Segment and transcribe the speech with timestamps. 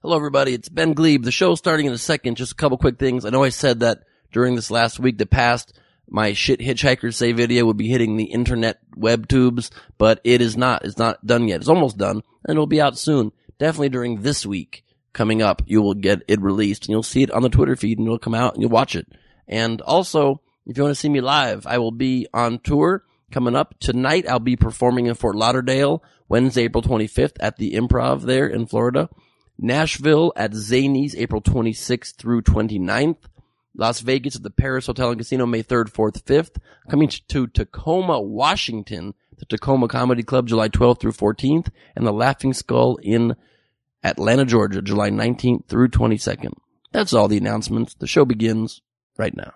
[0.00, 0.54] Hello, everybody.
[0.54, 1.24] It's Ben Gleib.
[1.24, 2.36] The show's starting in a second.
[2.36, 3.24] Just a couple quick things.
[3.24, 5.76] I know I said that during this last week that passed,
[6.08, 10.56] my shit hitchhikers say video would be hitting the internet web tubes, but it is
[10.56, 10.84] not.
[10.84, 11.62] It's not done yet.
[11.62, 13.32] It's almost done, and it'll be out soon.
[13.58, 17.32] Definitely during this week coming up, you will get it released, and you'll see it
[17.32, 19.08] on the Twitter feed, and it'll come out, and you'll watch it.
[19.48, 23.02] And also, if you want to see me live, I will be on tour
[23.32, 24.28] coming up tonight.
[24.28, 29.08] I'll be performing in Fort Lauderdale Wednesday, April 25th at the Improv there in Florida.
[29.58, 33.16] Nashville at Zanies, April 26th through 29th.
[33.74, 36.58] Las Vegas at the Paris Hotel and Casino, May 3rd, 4th, 5th.
[36.88, 41.70] Coming to Tacoma, Washington, the Tacoma Comedy Club, July 12th through 14th.
[41.94, 43.36] And the Laughing Skull in
[44.02, 46.54] Atlanta, Georgia, July 19th through 22nd.
[46.92, 47.94] That's all the announcements.
[47.94, 48.80] The show begins
[49.16, 49.52] right now.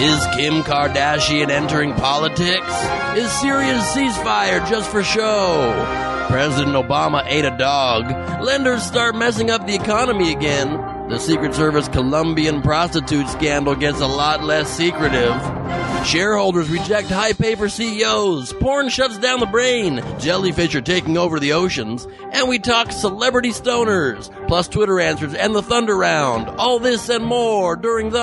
[0.00, 2.72] Is Kim Kardashian entering politics?
[3.16, 6.07] Is Syria's ceasefire just for show?
[6.28, 8.10] President Obama ate a dog.
[8.42, 10.70] Lenders start messing up the economy again.
[11.08, 15.34] The Secret Service Colombian prostitute scandal gets a lot less secretive.
[16.06, 18.52] Shareholders reject high pay for CEOs.
[18.52, 20.02] Porn shuts down the brain.
[20.18, 22.06] Jellyfish are taking over the oceans.
[22.32, 26.48] And we talk celebrity stoners, plus Twitter answers and the Thunder Round.
[26.60, 28.18] All this and more during the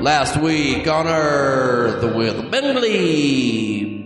[0.00, 4.05] Last Week on Earth with Ben Gleib.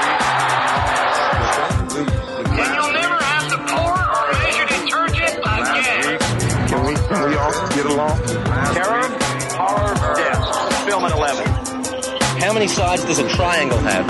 [7.81, 8.17] Get along?
[8.73, 9.07] Terror,
[9.57, 10.85] horror, death.
[10.85, 11.47] Film at 11.
[12.41, 14.07] How many sides does a triangle have?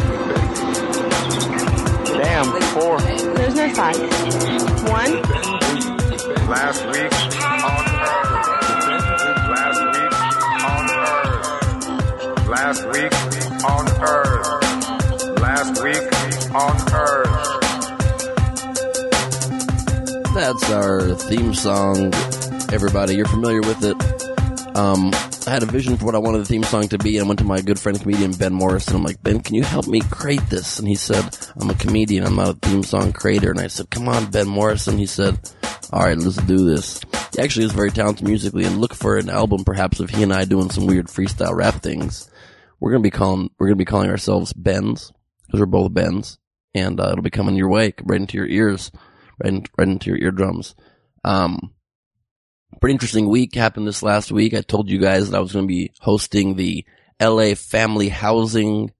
[2.05, 2.99] Damn, four.
[2.99, 3.99] There's no sides.
[4.89, 5.21] One,
[6.49, 8.47] Last week on Earth.
[9.47, 10.13] Last week
[10.65, 12.47] on Earth.
[12.49, 13.13] Last week
[13.63, 14.49] on earth.
[15.39, 16.05] Last week
[16.53, 17.51] on Earth.
[20.33, 22.11] That's our theme song,
[22.73, 23.15] everybody.
[23.15, 24.77] You're familiar with it.
[24.77, 25.11] Um,
[25.45, 27.27] I had a vision for what I wanted the theme song to be, and I
[27.27, 28.95] went to my good friend comedian Ben Morrison.
[28.95, 30.79] I'm like, Ben, can you help me create this?
[30.79, 33.51] And he said, I'm a comedian, I'm not a theme song creator.
[33.51, 34.97] And I said, come on, Ben Morrison.
[34.97, 35.37] He said,
[35.91, 37.01] all right, let's do this.
[37.35, 40.31] He actually is very talented musically, and look for an album perhaps of he and
[40.31, 42.29] I doing some weird freestyle rap things.
[42.79, 45.11] We're gonna be calling we're gonna be calling ourselves Bens
[45.45, 46.39] because we're both Bens,
[46.73, 48.91] and uh, it'll be coming your way, right into your ears,
[49.43, 50.75] right, in, right into your eardrums.
[51.23, 51.73] Um,
[52.79, 54.53] pretty interesting week happened this last week.
[54.53, 56.85] I told you guys that I was going to be hosting the
[57.21, 58.91] LA Family Housing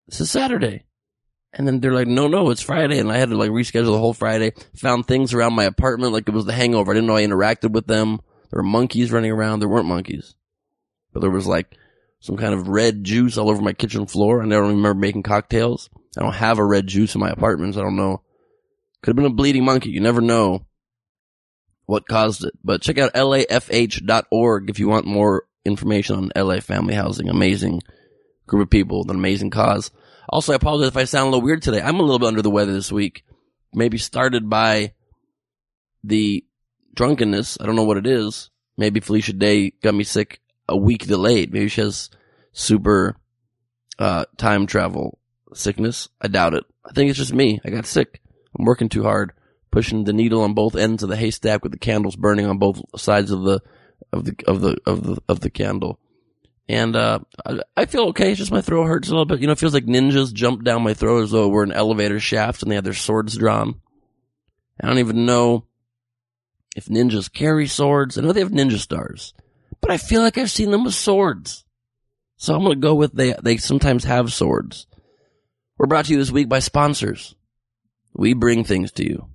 [0.08, 0.86] This is Saturday.
[1.54, 3.00] And then they're like, no, no, it's Friday.
[3.00, 4.54] And I had to like reschedule the whole Friday.
[4.76, 6.92] Found things around my apartment like it was the hangover.
[6.92, 8.20] I didn't know I interacted with them.
[8.52, 9.60] There were monkeys running around.
[9.60, 10.36] There weren't monkeys,
[11.14, 11.76] but there was like
[12.20, 14.42] some kind of red juice all over my kitchen floor.
[14.42, 15.90] And I don't remember making cocktails.
[16.18, 17.74] I don't have a red juice in my apartment.
[17.74, 18.22] So I don't know.
[19.02, 19.90] Could have been a bleeding monkey.
[19.90, 20.66] You never know
[21.86, 22.54] what caused it.
[22.64, 27.30] But check out lafh.org if you want more information on LA family housing.
[27.30, 27.82] Amazing
[28.46, 29.92] group of people, an amazing cause.
[30.30, 31.82] Also, I apologize if I sound a little weird today.
[31.82, 33.24] I'm a little bit under the weather this week.
[33.74, 34.94] Maybe started by
[36.04, 36.44] the
[36.94, 37.58] drunkenness.
[37.62, 38.50] I don't know what it is.
[38.78, 41.54] Maybe Felicia Day got me sick a week delayed.
[41.54, 42.10] Maybe she has
[42.52, 43.18] super,
[44.00, 45.18] uh, time travel
[45.54, 46.10] sickness.
[46.22, 46.66] I doubt it.
[46.86, 47.60] I think it's just me.
[47.64, 48.22] I got sick.
[48.58, 49.34] I'm working too hard,
[49.72, 52.82] pushing the needle on both ends of the haystack with the candles burning on both
[53.00, 53.62] sides of the,
[54.12, 56.00] of the, of the, of the, of the candle.
[56.70, 57.20] And, uh,
[57.78, 58.32] I, feel okay.
[58.32, 59.40] It's just my throat hurts a little bit.
[59.40, 62.20] You know, it feels like ninjas jumped down my throat as though we're an elevator
[62.20, 63.80] shaft and they had their swords drawn.
[64.82, 65.66] I don't even know
[66.76, 68.18] if ninjas carry swords.
[68.18, 69.34] I know they have ninja stars,
[69.82, 71.64] but I feel like I've seen them with swords.
[72.36, 74.88] So I'm going to go with they, they sometimes have swords.
[75.78, 77.36] We're brought to you this week by sponsors.
[78.18, 79.28] We bring things to you.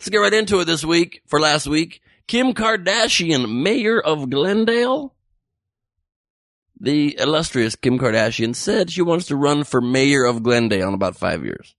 [0.00, 2.00] Let's get right into it this week for last week.
[2.26, 5.14] Kim Kardashian, mayor of Glendale.
[6.80, 11.16] The illustrious Kim Kardashian said she wants to run for mayor of Glendale in about
[11.16, 11.74] five years.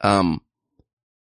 [0.00, 0.40] Um,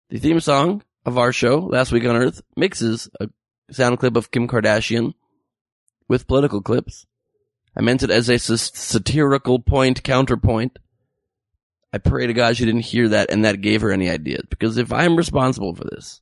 [0.09, 3.29] the theme song of our show, Last Week on Earth, mixes a
[3.71, 5.13] sound clip of Kim Kardashian
[6.09, 7.05] with political clips.
[7.75, 10.79] I meant it as a s- satirical point counterpoint.
[11.97, 14.43] I pray to God she didn't hear that and that gave her any ideas.
[14.51, 16.21] Because if I'm responsible for this,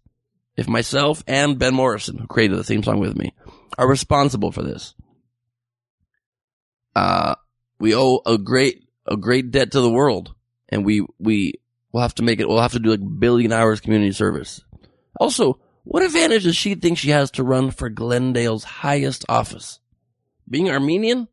[0.55, 3.33] if myself and Ben Morrison, who created the theme song with me,
[3.77, 4.95] are responsible for this,
[6.95, 7.35] uh,
[7.77, 10.33] we owe a great, a great debt to the world.
[10.69, 11.55] And we, we
[11.91, 14.61] will have to make it, we'll have to do like billion hours community service.
[15.19, 19.81] Also, what advantage does she think she has to run for Glendale's highest office?
[20.49, 21.27] Being Armenian?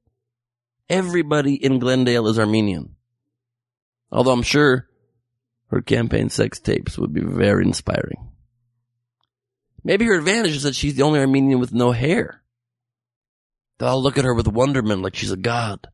[0.89, 2.97] Everybody in Glendale is Armenian.
[4.13, 4.89] Although I'm sure
[5.69, 8.31] her campaign sex tapes would be very inspiring.
[9.83, 12.43] Maybe her advantage is that she's the only Armenian with no hair.
[13.79, 15.89] They'll look at her with wonderment like she's a god.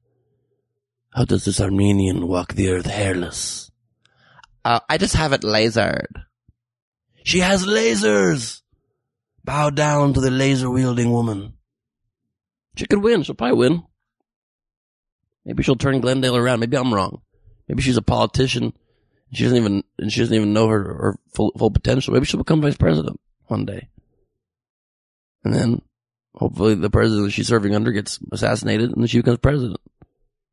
[1.11, 3.71] How does this Armenian walk the earth hairless?
[4.65, 6.25] Uh, I just have it lasered.
[7.25, 8.63] She has lasers!
[9.45, 11.55] Bow down to the laser wielding woman.
[12.77, 13.23] She could win.
[13.23, 13.83] She'll probably win.
[15.47, 16.61] Maybe she'll turn Glendale around.
[16.61, 17.23] Maybe I'm wrong.
[17.69, 18.73] Maybe she's a politician.
[19.33, 22.15] She doesn't even, and she doesn't even know her, her full, full potential.
[22.15, 23.89] Maybe she'll become vice president one day.
[25.45, 25.83] And then
[26.35, 29.81] hopefully the president she's serving under gets assassinated and then she becomes president.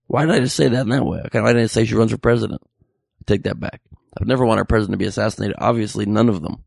[0.08, 1.22] Why did I just say that in that way?
[1.34, 2.62] I say she runs for president?
[2.64, 3.82] I take that back.
[3.94, 5.56] I would never want our president to be assassinated.
[5.60, 6.64] Obviously, none of them.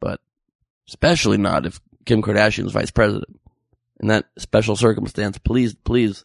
[0.00, 0.20] But
[0.88, 3.38] especially not if Kim Kardashian's vice president.
[4.00, 6.24] In that special circumstance, please, please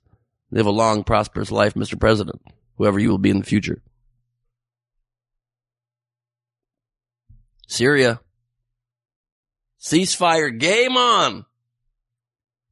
[0.51, 1.99] live a long, prosperous life, Mr.
[1.99, 2.41] President,
[2.81, 3.79] whoever you will be in the future.
[7.67, 8.19] Syria.
[9.79, 11.45] Ceasefire game on!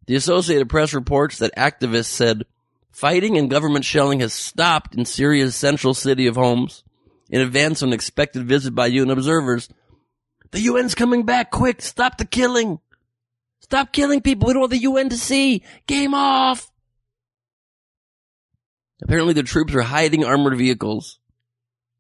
[0.08, 2.46] The Associated Press reports that activists said
[2.92, 6.84] fighting and government shelling has stopped in Syria's central city of Homs
[7.30, 9.70] in advance of an expected visit by UN observers.
[10.50, 11.84] The UN's coming back quick.
[11.84, 12.80] Stop the killing.
[13.60, 14.48] Stop killing people.
[14.48, 15.62] We don't want the UN to see.
[15.86, 16.72] Game off.
[19.02, 21.20] Apparently the troops are hiding armored vehicles.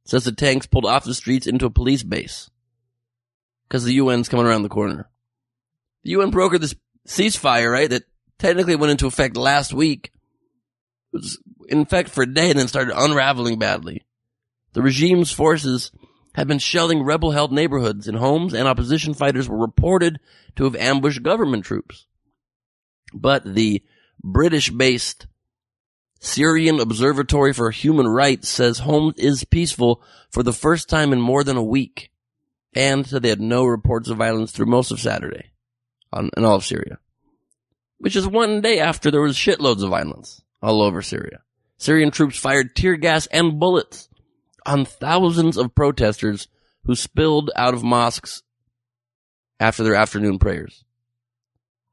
[0.05, 2.49] It says the tanks pulled off the streets into a police base.
[3.69, 5.09] Cause the UN's coming around the corner.
[6.03, 6.75] The UN brokered this
[7.07, 7.89] ceasefire, right?
[7.89, 8.03] That
[8.39, 10.11] technically went into effect last week.
[11.13, 14.05] It was in effect for a day and then started unraveling badly.
[14.73, 15.91] The regime's forces
[16.33, 20.19] had been shelling rebel held neighborhoods and Homs, and opposition fighters were reported
[20.55, 22.05] to have ambushed government troops.
[23.13, 23.83] But the
[24.23, 25.27] British based
[26.19, 31.43] Syrian Observatory for Human Rights says Homs is peaceful for the first time in more
[31.43, 32.11] than a week
[32.73, 35.51] and said they had no reports of violence through most of Saturday
[36.11, 36.99] on, in all of Syria,
[37.99, 41.41] which is one day after there was shitloads of violence all over Syria.
[41.77, 44.09] Syrian troops fired tear gas and bullets
[44.65, 46.49] on thousands of protesters
[46.83, 48.43] who spilled out of mosques
[49.59, 50.83] after their afternoon prayers.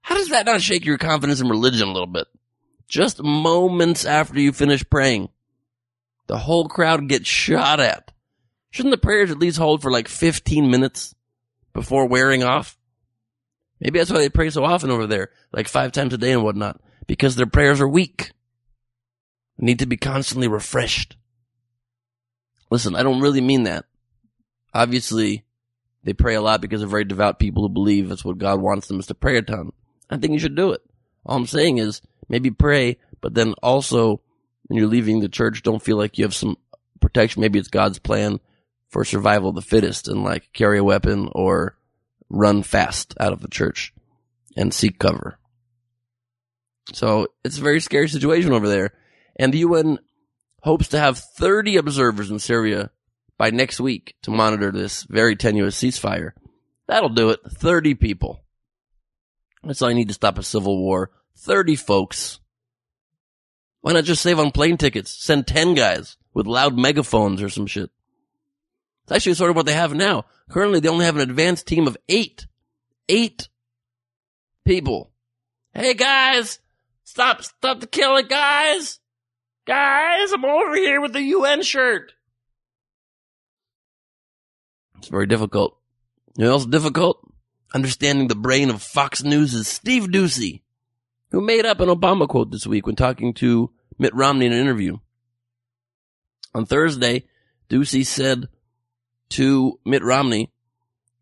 [0.02, 2.26] How does that not shake your confidence in religion a little bit?
[2.88, 5.28] Just moments after you finish praying,
[6.26, 8.12] the whole crowd gets shot at.
[8.70, 11.14] Shouldn't the prayers at least hold for like 15 minutes
[11.72, 12.78] before wearing off?
[13.80, 16.42] Maybe that's why they pray so often over there, like five times a day and
[16.42, 18.32] whatnot, because their prayers are weak.
[19.58, 21.16] Need to be constantly refreshed.
[22.70, 23.84] Listen, I don't really mean that.
[24.74, 25.44] Obviously,
[26.04, 28.88] they pray a lot because they're very devout people who believe that's what God wants
[28.88, 29.72] them is to pray a ton.
[30.10, 30.82] I think you should do it.
[31.24, 34.20] All I'm saying is maybe pray, but then also
[34.66, 36.56] when you're leaving the church, don't feel like you have some
[37.00, 37.40] protection.
[37.40, 38.40] Maybe it's God's plan
[38.88, 41.76] for survival of the fittest and like carry a weapon or
[42.28, 43.92] run fast out of the church
[44.56, 45.38] and seek cover.
[46.92, 48.92] So it's a very scary situation over there.
[49.36, 49.98] And the UN
[50.62, 52.90] hopes to have 30 observers in Syria
[53.38, 56.30] by next week to monitor this very tenuous ceasefire.
[56.88, 57.40] That'll do it.
[57.48, 58.40] 30 people.
[59.62, 61.10] That's all you need to stop a civil war.
[61.36, 62.40] 30 folks.
[63.80, 65.10] Why not just save on plane tickets?
[65.10, 67.90] Send 10 guys with loud megaphones or some shit.
[69.04, 70.24] It's actually sort of what they have now.
[70.50, 72.46] Currently, they only have an advanced team of eight.
[73.08, 73.48] Eight
[74.64, 75.12] people
[75.76, 76.58] Hey guys,
[77.04, 78.98] stop, stop the killing, guys!
[79.66, 82.12] Guys, I'm over here with the UN shirt.
[84.96, 85.76] It's very difficult.
[86.38, 87.30] You know what's difficult?
[87.74, 90.62] Understanding the brain of Fox News' Steve Doocy,
[91.30, 94.60] who made up an Obama quote this week when talking to Mitt Romney in an
[94.60, 94.98] interview.
[96.54, 97.24] On Thursday,
[97.68, 98.48] Doocy said
[99.30, 100.52] to Mitt Romney,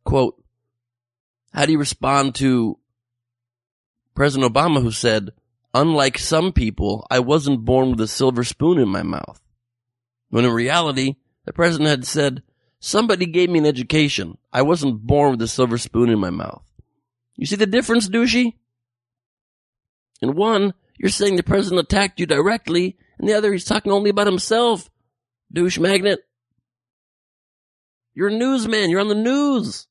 [0.04, 0.42] quote,
[1.52, 2.78] how do you respond to
[4.14, 5.30] President Obama who said,
[5.72, 9.40] unlike some people, I wasn't born with a silver spoon in my mouth.
[10.30, 12.42] When in reality, the president had said,
[12.80, 14.38] somebody gave me an education.
[14.52, 16.62] I wasn't born with a silver spoon in my mouth.
[17.36, 18.54] You see the difference, douchey?
[20.24, 24.08] In one, you're saying the president attacked you directly, and the other, he's talking only
[24.08, 24.88] about himself.
[25.52, 26.20] Douche magnet.
[28.14, 28.88] You're a newsman.
[28.88, 29.86] You're on the news.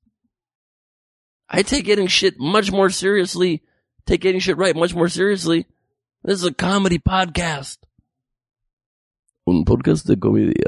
[1.47, 3.61] I take getting shit much more seriously,
[4.07, 5.67] take getting shit right much more seriously.
[6.23, 7.77] This is a comedy podcast.
[9.45, 10.65] Un podcast de comedia.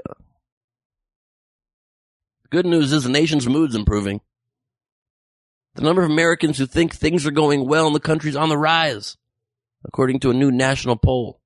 [2.52, 4.22] Good news is the nation's mood's improving.
[5.74, 8.50] The number of Americans who think things are going well in the country is on
[8.50, 9.18] the rise,
[9.86, 11.40] according to a new national poll.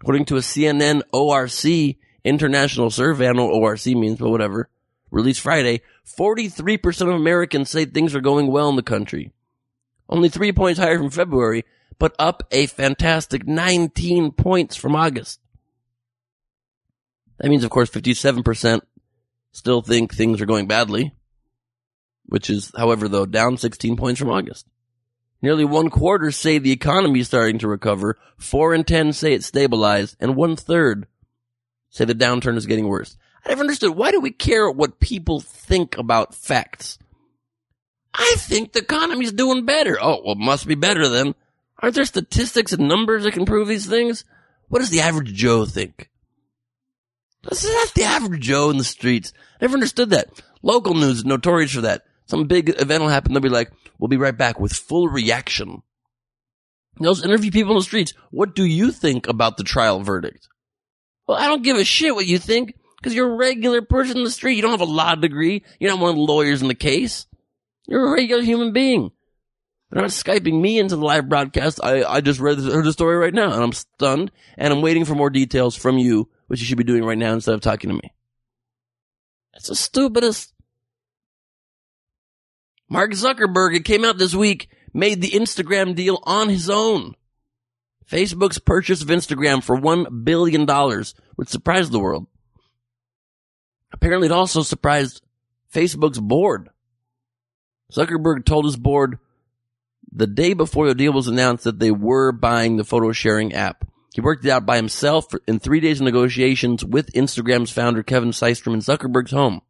[0.00, 4.68] According to a CNN ORC international survey, I don't know what ORC means, but whatever,
[5.10, 5.82] released Friday,
[6.18, 9.32] 43% of Americans say things are going well in the country.
[10.08, 11.64] Only three points higher from February,
[11.98, 15.40] but up a fantastic 19 points from August.
[17.38, 18.82] That means, of course, 57%
[19.52, 21.14] still think things are going badly,
[22.26, 24.66] which is, however, though, down 16 points from August.
[25.44, 29.44] Nearly one quarter say the economy is starting to recover, four in ten say it's
[29.44, 31.06] stabilized, and one third
[31.90, 33.18] say the downturn is getting worse.
[33.44, 36.98] I never understood why do we care what people think about facts?
[38.14, 39.98] I think the economy's doing better.
[40.00, 41.34] Oh, well, must be better then.
[41.78, 44.24] Aren't there statistics and numbers that can prove these things?
[44.68, 46.08] What does the average Joe think?
[47.42, 49.34] This is not the average Joe in the streets.
[49.60, 50.30] I never understood that.
[50.62, 52.06] Local news is notorious for that.
[52.24, 53.34] Some big event will happen.
[53.34, 55.82] They'll be like, we'll be right back with full reaction.
[57.00, 58.14] They'll interview people in the streets.
[58.30, 60.48] What do you think about the trial verdict?
[61.26, 64.24] Well, I don't give a shit what you think because you're a regular person in
[64.24, 64.54] the street.
[64.54, 65.64] You don't have a law degree.
[65.78, 67.26] You're not one of the lawyers in the case.
[67.86, 69.10] You're a regular human being.
[69.90, 71.80] They're not Skyping me into the live broadcast.
[71.82, 75.04] I, I just read heard the story right now and I'm stunned and I'm waiting
[75.04, 77.90] for more details from you, which you should be doing right now instead of talking
[77.90, 78.12] to me.
[79.52, 80.53] That's the stupidest.
[82.88, 87.14] Mark Zuckerberg, it came out this week, made the Instagram deal on his own.
[88.10, 90.66] Facebook's purchase of Instagram for $1 billion,
[91.36, 92.26] which surprised the world.
[93.92, 95.22] Apparently it also surprised
[95.72, 96.68] Facebook's board.
[97.92, 99.18] Zuckerberg told his board
[100.12, 103.84] the day before the deal was announced that they were buying the photo sharing app.
[104.14, 108.30] He worked it out by himself in three days of negotiations with Instagram's founder Kevin
[108.30, 109.62] Systrom in Zuckerberg's home.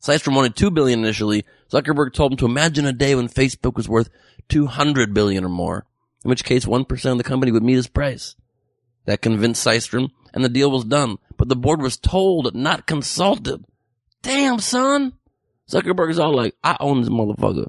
[0.00, 1.44] Systrom wanted two billion initially.
[1.70, 4.10] Zuckerberg told him to imagine a day when Facebook was worth
[4.48, 5.86] 200 billion or more,
[6.24, 8.36] in which case 1% of the company would meet his price.
[9.06, 13.64] That convinced Systrom and the deal was done, but the board was told, not consulted.
[14.22, 15.14] Damn, son.
[15.70, 17.68] Zuckerberg is all like, I own this motherfucker.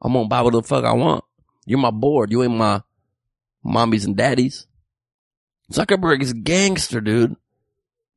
[0.00, 1.24] I'm gonna buy what the fuck I want.
[1.64, 2.30] You're my board.
[2.30, 2.82] You ain't my
[3.64, 4.66] mommies and daddies.
[5.70, 7.36] Zuckerberg is gangster, dude.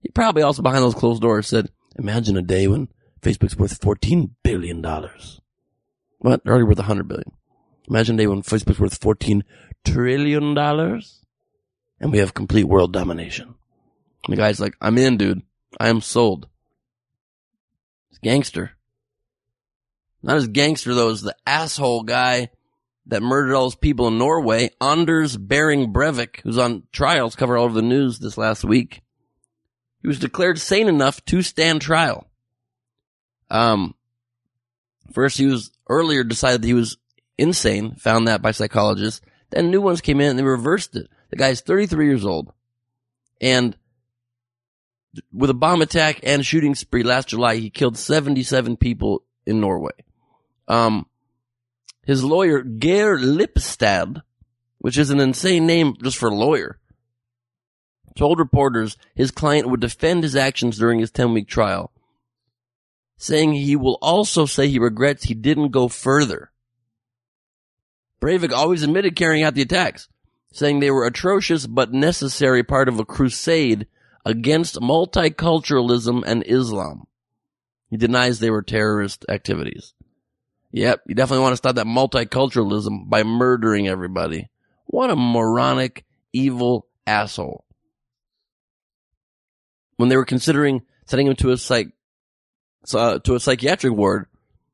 [0.02, 2.90] He probably also behind those closed doors said, imagine a day when
[3.26, 4.84] Facebook's worth $14 billion.
[6.20, 6.44] What?
[6.44, 7.32] They're already worth 100 billion.
[7.90, 9.42] Imagine day when Facebook's worth $14
[9.84, 13.56] trillion and we have complete world domination.
[14.26, 15.42] And the guy's like, I'm in, dude.
[15.80, 16.48] I am sold.
[18.12, 18.72] It's gangster.
[20.22, 22.50] Not as gangster though as the asshole guy
[23.08, 27.66] that murdered all those people in Norway, Anders Behring Breivik, who's on trials, covered all
[27.66, 29.02] over the news this last week.
[30.04, 32.28] He was declared sane enough to stand trial.
[33.50, 33.96] Um,
[35.14, 36.98] first he was earlier decided that he was
[37.38, 39.22] insane, found that by psychologists.
[39.52, 41.08] Then new ones came in and they reversed it.
[41.30, 42.52] The guy's 33 years old.
[43.42, 43.78] And
[45.32, 49.92] with a bomb attack and shooting spree last July, he killed 77 people in Norway.
[50.68, 51.06] Um,
[52.06, 54.22] his lawyer, Geir Lippestad,
[54.80, 56.80] which is an insane name just for a lawyer,
[58.16, 61.92] told reporters his client would defend his actions during his 10 week trial,
[63.18, 66.52] saying he will also say he regrets he didn't go further.
[68.22, 70.08] Breivik always admitted carrying out the attacks,
[70.52, 73.88] saying they were atrocious but necessary part of a crusade
[74.26, 77.06] against multiculturalism and Islam.
[77.90, 79.94] He denies they were terrorist activities.
[80.72, 84.50] Yep, you definitely want to stop that multiculturalism by murdering everybody.
[84.88, 86.04] What a moronic,
[86.34, 87.64] evil asshole.
[89.98, 91.90] When they were considering sending him to a psych,
[92.94, 94.28] uh, to a psychiatric ward,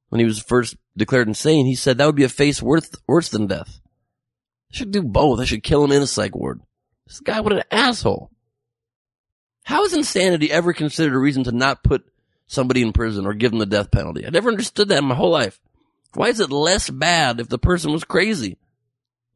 [0.09, 3.29] when he was first declared insane, he said that would be a face worse, worse
[3.29, 3.79] than death.
[4.71, 5.39] They should do both.
[5.39, 6.61] They should kill him in a psych ward.
[7.07, 8.31] This guy, what an asshole.
[9.63, 12.03] How is insanity ever considered a reason to not put
[12.47, 14.25] somebody in prison or give them the death penalty?
[14.25, 15.59] I never understood that in my whole life.
[16.13, 18.57] Why is it less bad if the person was crazy?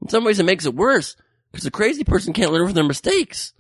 [0.01, 1.15] In some ways it makes it worse
[1.51, 3.53] because the crazy person can't learn from their mistakes.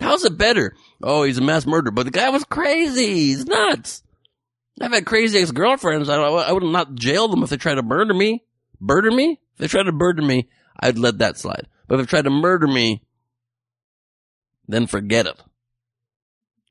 [0.00, 0.74] How's it better?
[1.02, 3.14] Oh, he's a mass murderer, but the guy was crazy.
[3.14, 4.02] He's nuts.
[4.80, 6.08] I've had crazy ex-girlfriends.
[6.08, 8.44] I, I would not jail them if they tried to murder me.
[8.80, 9.40] Murder me?
[9.52, 10.48] If they tried to murder me,
[10.80, 11.68] I'd let that slide.
[11.86, 13.02] But if they tried to murder me,
[14.66, 15.38] then forget it.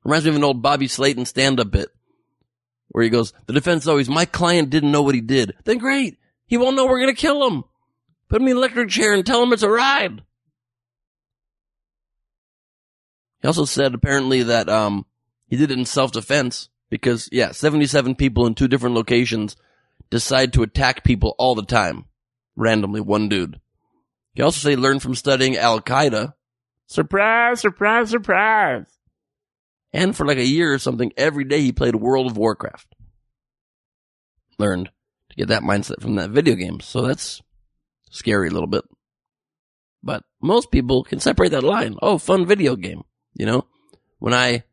[0.04, 1.88] Reminds me of an old Bobby Slayton stand-up bit
[2.88, 5.54] where he goes, the defense always, my client didn't know what he did.
[5.64, 6.18] Then great.
[6.46, 7.64] He won't know we're going to kill him.
[8.28, 10.22] Put him in an electric chair and tell him it's a ride.
[13.40, 15.06] He also said apparently that, um,
[15.48, 19.56] he did it in self-defense because, yeah, 77 people in two different locations
[20.10, 22.04] decide to attack people all the time.
[22.54, 23.58] Randomly, one dude.
[24.34, 26.34] He also said he learned from studying Al Qaeda.
[26.88, 28.84] Surprise, surprise, surprise.
[29.94, 32.94] And for like a year or something, every day he played World of Warcraft.
[34.58, 34.90] Learned
[35.30, 36.80] to get that mindset from that video game.
[36.80, 37.40] So that's
[38.10, 38.84] scary a little bit.
[40.02, 41.96] But most people can separate that line.
[42.02, 43.04] Oh, fun video game.
[43.32, 43.66] You know,
[44.18, 44.64] when I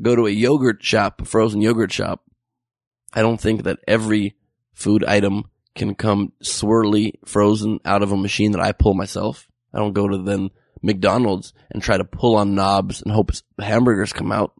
[0.00, 2.22] go to a yogurt shop, a frozen yogurt shop,
[3.12, 4.36] I don't think that every
[4.74, 9.48] food item can come swirly frozen out of a machine that I pull myself.
[9.72, 10.50] I don't go to then
[10.82, 14.52] McDonald's and try to pull on knobs and hope hamburgers come out.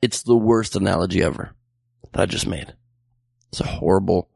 [0.00, 1.54] It's the worst analogy ever
[2.12, 2.74] that I just made.
[3.48, 4.28] It's a horrible,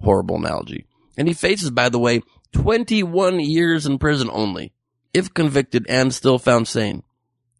[0.00, 0.86] horrible analogy.
[1.16, 4.72] And he faces, by the way, 21 years in prison only,
[5.14, 7.02] if convicted and still found sane.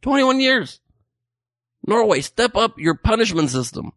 [0.02, 0.80] 21 years.
[1.86, 3.92] Norway, step up your punishment system.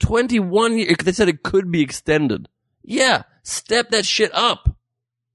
[0.00, 0.96] 21 years.
[1.02, 2.48] They said it could be extended.
[2.82, 4.76] Yeah, step that shit up.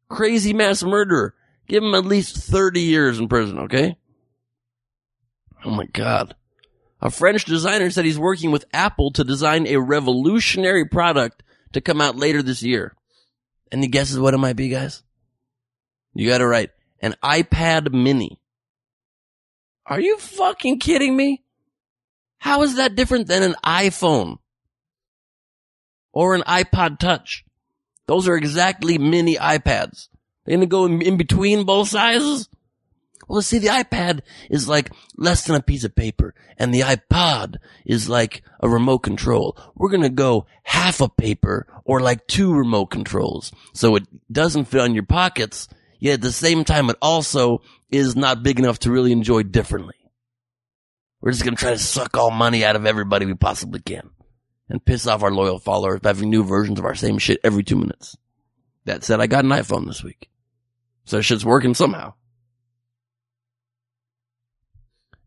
[0.10, 1.34] Crazy mass murderer.
[1.68, 3.98] Give him at least 30 years in prison, okay?
[5.66, 6.36] Oh my god.
[7.02, 12.02] A French designer said he's working with Apple to design a revolutionary product to come
[12.02, 12.96] out later this year.
[13.72, 15.04] Any guesses what it might be, guys?
[16.14, 16.72] You got it right.
[17.02, 18.40] An iPad mini.
[19.86, 21.44] Are you fucking kidding me?
[22.40, 24.38] How is that different than an iPhone?
[26.14, 27.46] Or an iPod touch?
[28.08, 30.08] Those are exactly mini iPads.
[30.46, 32.50] They're gonna go in, in between both sizes?
[33.28, 37.58] Well, see, the iPad is like less than a piece of paper and the iPod
[37.86, 39.58] is like a remote control.
[39.76, 43.52] We're going to go half a paper or like two remote controls.
[43.74, 45.68] So it doesn't fit on your pockets.
[46.00, 49.96] Yet at the same time, it also is not big enough to really enjoy differently.
[51.22, 54.10] We're just going to try to suck all money out of everybody we possibly can
[54.70, 57.64] and piss off our loyal followers by having new versions of our same shit every
[57.64, 58.16] two minutes.
[58.86, 60.30] That said, I got an iPhone this week.
[61.06, 62.14] So shit's working somehow.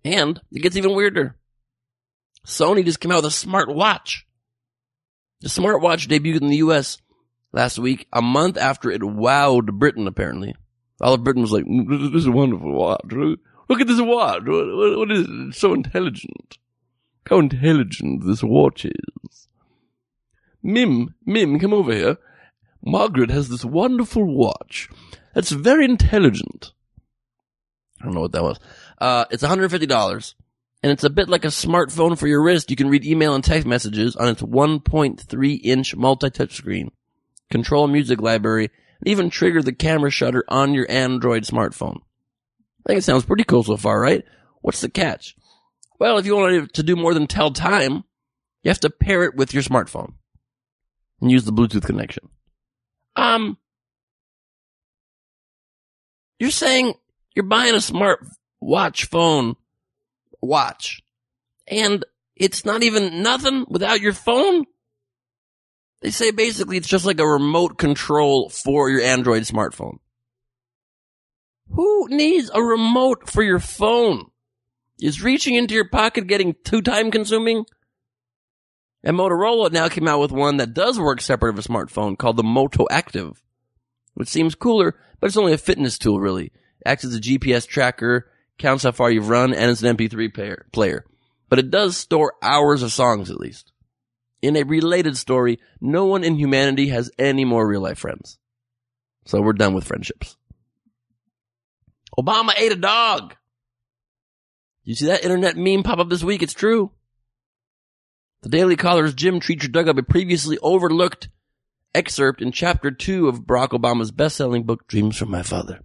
[0.04, 1.36] And it gets even weirder.
[2.46, 4.26] Sony just came out with a smart watch.
[5.40, 6.98] The smartwatch debuted in the US
[7.52, 10.54] last week, a month after it wowed Britain, apparently.
[11.00, 13.00] All of Britain was like, mm, this is a wonderful watch.
[13.70, 14.42] Look at this watch.
[14.46, 15.30] What, what, what is it?
[15.30, 16.58] It's so intelligent.
[17.26, 19.48] How intelligent this watch is.
[20.60, 22.18] Mim, Mim, come over here.
[22.84, 24.88] Margaret has this wonderful watch.
[25.34, 26.72] That's very intelligent.
[28.00, 28.58] I don't know what that was.
[28.98, 30.34] Uh, it's $150
[30.82, 32.70] and it's a bit like a smartphone for your wrist.
[32.70, 36.90] You can read email and text messages on its 1.3 inch multi-touch screen,
[37.52, 42.00] control music library, and even trigger the camera shutter on your Android smartphone.
[42.80, 44.24] I think it sounds pretty cool so far, right?
[44.62, 45.36] What's the catch?
[45.98, 48.04] Well, if you want to do more than tell time,
[48.62, 50.14] you have to pair it with your smartphone
[51.20, 52.28] and use the Bluetooth connection.
[53.16, 53.58] Um,
[56.38, 56.94] you're saying
[57.34, 58.26] you're buying a smart
[58.60, 59.56] watch phone
[60.40, 61.02] watch
[61.66, 64.64] and it's not even nothing without your phone?
[66.00, 69.98] They say basically it's just like a remote control for your Android smartphone.
[71.72, 74.26] Who needs a remote for your phone?
[75.00, 77.64] Is reaching into your pocket getting too time consuming?
[79.02, 82.36] And Motorola now came out with one that does work separate of a smartphone called
[82.36, 83.42] the Moto Active,
[84.14, 86.52] which seems cooler, but it's only a fitness tool really.
[86.84, 90.66] Acts as a GPS tracker, counts how far you've run, and it's an MP3 player.
[90.72, 91.04] player.
[91.48, 93.72] But it does store hours of songs at least.
[94.42, 98.38] In a related story, no one in humanity has any more real life friends.
[99.24, 100.36] So we're done with friendships.
[102.18, 103.34] Obama ate a dog.
[104.84, 106.42] You see that internet meme pop up this week?
[106.42, 106.90] It's true.
[108.42, 111.28] The Daily Caller's Jim Treacher dug up a previously overlooked
[111.94, 115.80] excerpt in chapter two of Barack Obama's best-selling book, Dreams from My Father.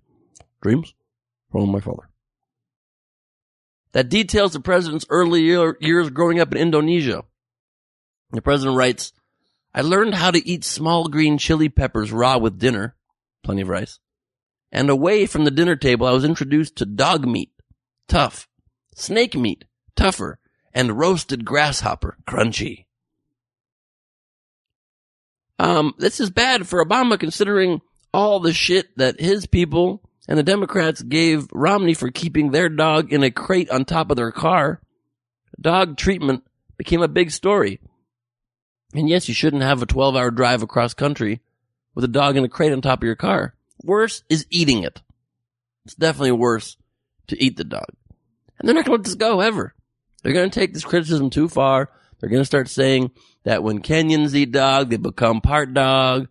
[0.61, 0.93] Dreams
[1.51, 2.09] from My Father.
[3.91, 7.23] That details the president's early year, years growing up in Indonesia.
[8.31, 9.13] The president writes,
[9.73, 12.95] I learned how to eat small green chili peppers raw with dinner,
[13.43, 13.99] plenty of rice.
[14.75, 17.49] And away from the dinner table, I was introduced to dog meat,
[18.09, 18.49] tough,
[18.93, 19.63] snake meat,
[19.95, 20.37] tougher,
[20.73, 22.83] and roasted grasshopper, crunchy.
[25.57, 27.79] Um, this is bad for Obama considering
[28.13, 33.13] all the shit that his people and the Democrats gave Romney for keeping their dog
[33.13, 34.81] in a crate on top of their car.
[35.57, 36.43] Dog treatment
[36.75, 37.79] became a big story.
[38.93, 41.39] And yes, you shouldn't have a 12 hour drive across country
[41.93, 43.54] with a dog in a crate on top of your car.
[43.83, 45.01] Worse is eating it.
[45.85, 46.77] It's definitely worse
[47.27, 47.89] to eat the dog.
[48.57, 49.73] And they're not going to let this go ever.
[50.23, 51.91] They're going to take this criticism too far.
[52.19, 53.11] They're going to start saying
[53.43, 56.27] that when Kenyans eat dog, they become part dog.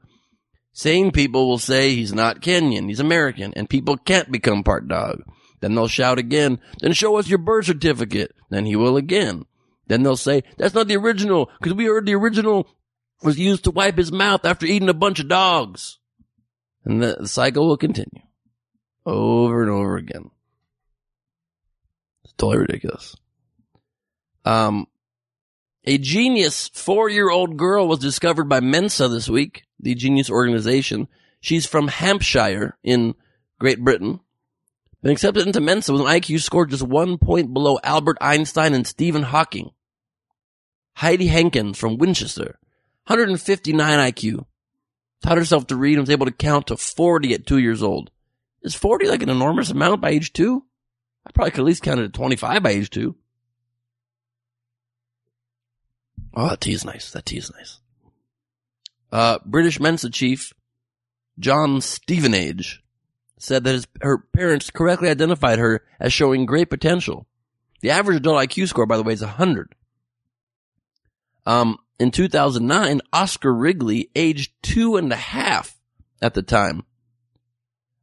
[0.73, 5.23] Sane people will say he's not Kenyan, he's American, and people can't become part dog.
[5.61, 8.35] Then they'll shout again, then show us your birth certificate.
[8.51, 9.45] Then he will again.
[9.87, 12.67] Then they'll say, that's not the original, because we heard the original
[13.23, 15.99] was used to wipe his mouth after eating a bunch of dogs.
[16.85, 18.23] And the, cycle will continue.
[19.07, 20.31] Over and over again.
[22.25, 23.17] It's totally ridiculous.
[24.45, 24.87] Um,
[25.85, 31.09] a genius four-year-old girl was discovered by Mensa this week, the genius organization.
[31.41, 33.15] She's from Hampshire in
[33.59, 34.21] Great Britain.
[35.03, 38.87] Been accepted into Mensa with an IQ score just one point below Albert Einstein and
[38.87, 39.71] Stephen Hawking.
[40.97, 42.59] Heidi Hankins from Winchester,
[43.07, 44.47] 159 IQ.
[45.25, 48.11] Taught herself to read and was able to count to 40 at two years old.
[48.61, 50.67] Is 40 like an enormous amount by age two?
[51.27, 53.17] I probably could at least count it at 25 by age two.
[56.35, 57.11] Oh, that tea is nice.
[57.13, 57.79] That tea is nice.
[59.11, 60.53] Uh, British Mensa chief
[61.39, 62.83] John Stevenage
[63.39, 67.27] said that his, her parents correctly identified her as showing great potential.
[67.81, 69.75] The average adult IQ score, by the way, is 100.
[71.47, 75.79] Um, in 2009, Oscar Wrigley, aged two and a half
[76.21, 76.85] at the time,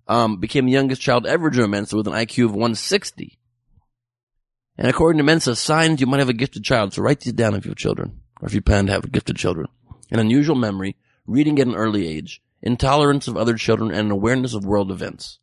[0.08, 3.38] um, became the youngest child ever to Mensa with an IQ of 160.
[4.78, 6.94] And according to Mensa, signs you might have a gifted child.
[6.94, 9.36] So write these down if you have children, or if you plan to have gifted
[9.36, 9.68] children.
[10.10, 14.54] An unusual memory, reading at an early age, intolerance of other children, and an awareness
[14.54, 15.40] of world events.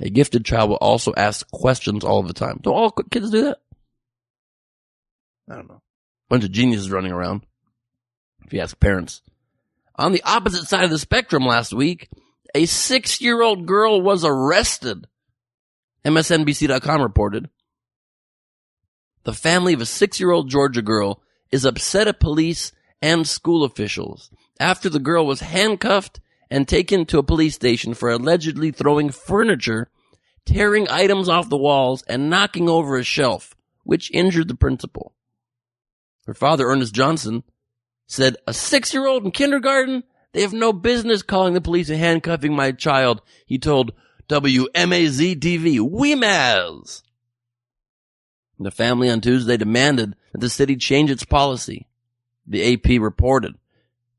[0.00, 2.60] A gifted child will also ask questions all the time.
[2.62, 3.58] Don't all kids do that?
[5.50, 5.82] I don't know.
[6.28, 7.46] Bunch of geniuses running around.
[8.48, 9.20] If you ask parents.
[9.96, 12.08] On the opposite side of the spectrum last week,
[12.54, 15.06] a six year old girl was arrested.
[16.06, 17.50] MSNBC.com reported.
[19.24, 21.20] The family of a six year old Georgia girl
[21.52, 26.18] is upset at police and school officials after the girl was handcuffed
[26.50, 29.90] and taken to a police station for allegedly throwing furniture,
[30.46, 35.12] tearing items off the walls, and knocking over a shelf, which injured the principal.
[36.26, 37.44] Her father, Ernest Johnson,
[38.08, 40.02] said, a six year old in kindergarten?
[40.32, 43.92] They have no business calling the police and handcuffing my child, he told
[44.28, 47.02] WMAZ TV, WEMAZ.
[48.60, 51.86] The family on Tuesday demanded that the city change its policy.
[52.46, 53.54] The AP reported.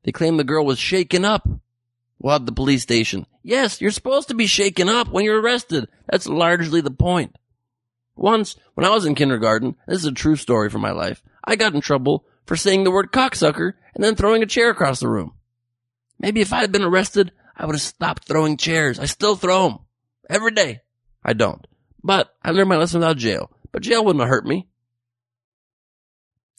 [0.02, 1.46] They claimed the girl was shaken up
[2.18, 3.26] while at the police station.
[3.42, 5.88] Yes, you're supposed to be shaken up when you're arrested.
[6.08, 7.36] That's largely the point.
[8.16, 11.56] Once, when I was in kindergarten, this is a true story from my life, I
[11.56, 15.06] got in trouble for saying the word cocksucker and then throwing a chair across the
[15.06, 15.34] room.
[16.18, 18.98] Maybe if I had been arrested, I would have stopped throwing chairs.
[18.98, 19.78] I still throw them.
[20.28, 20.80] Every day.
[21.22, 21.64] I don't.
[22.02, 23.52] But I learned my lesson without jail.
[23.70, 24.66] But jail wouldn't have hurt me.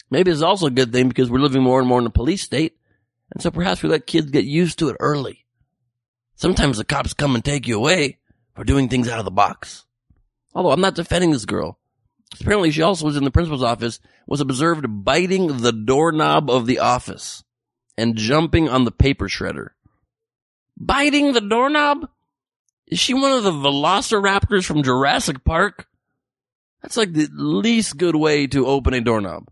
[0.09, 2.43] Maybe it's also a good thing because we're living more and more in a police
[2.43, 2.77] state.
[3.33, 5.45] And so perhaps we let kids get used to it early.
[6.37, 8.19] Sometimes the cops come and take you away
[8.55, 9.83] for doing things out of the box.
[10.55, 11.80] Although I'm not defending this girl.
[12.39, 16.79] Apparently she also was in the principal's office, was observed biting the doorknob of the
[16.79, 17.43] office
[17.97, 19.69] and jumping on the paper shredder.
[20.77, 22.09] Biting the doorknob?
[22.87, 25.87] Is she one of the velociraptors from Jurassic Park?
[26.81, 29.49] That's like the least good way to open a doorknob.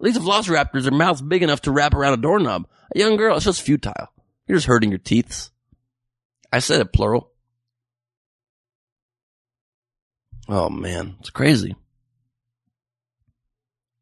[0.00, 2.66] At least velociraptors, their mouth's big enough to wrap around a doorknob.
[2.94, 4.12] A young girl, it's just futile.
[4.46, 5.50] You're just hurting your teeth.
[6.52, 7.30] I said it plural.
[10.48, 11.76] Oh man, it's crazy.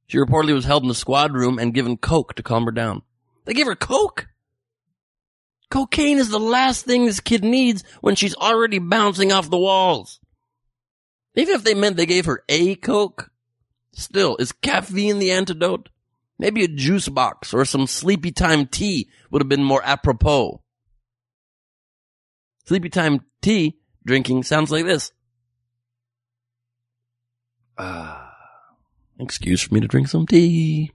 [0.06, 3.02] She reportedly was held in the squad room and given coke to calm her down.
[3.44, 4.28] They gave her coke?
[5.70, 10.20] Cocaine is the last thing this kid needs when she's already bouncing off the walls.
[11.34, 13.30] Even if they meant they gave her a coke,
[13.92, 15.88] still, is caffeine the antidote?
[16.38, 20.62] Maybe a juice box or some sleepy time tea would have been more apropos.
[22.66, 25.12] Sleepy time tea drinking sounds like this.
[27.76, 28.23] Ah,
[29.18, 30.92] excuse for me to drink some tea.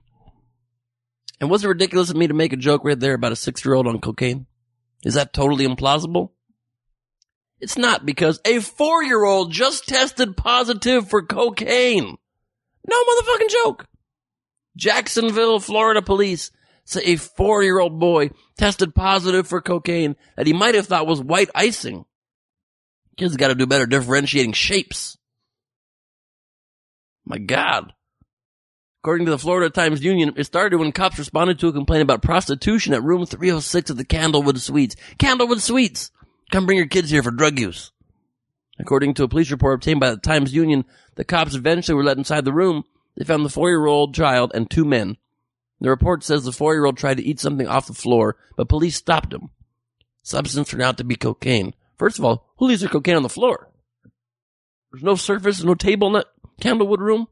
[1.40, 3.64] And was it ridiculous of me to make a joke right there about a six
[3.64, 4.46] year old on cocaine?
[5.04, 6.30] Is that totally implausible?
[7.60, 12.16] It's not because a four year old just tested positive for cocaine.
[12.88, 13.86] No motherfucking joke.
[14.76, 16.50] Jacksonville, Florida police
[16.84, 21.06] say a four year old boy tested positive for cocaine that he might have thought
[21.06, 22.04] was white icing.
[23.16, 25.16] Kids gotta do better differentiating shapes.
[27.24, 27.92] My God.
[29.02, 32.20] According to the Florida Times Union, it started when cops responded to a complaint about
[32.20, 34.94] prostitution at room 306 of the Candlewood Suites.
[35.18, 36.10] Candlewood Suites!
[36.50, 37.92] Come bring your kids here for drug use.
[38.78, 40.84] According to a police report obtained by the Times Union,
[41.14, 42.84] the cops eventually were let inside the room.
[43.16, 45.16] They found the four-year-old child and two men.
[45.80, 49.32] The report says the four-year-old tried to eat something off the floor, but police stopped
[49.32, 49.48] him.
[50.22, 51.72] Substance turned out to be cocaine.
[51.96, 53.70] First of all, who leaves their cocaine on the floor?
[54.92, 56.26] There's no surface, no table in that
[56.60, 57.28] Candlewood room.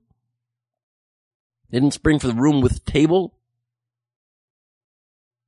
[1.70, 3.34] They didn't spring for the room with table.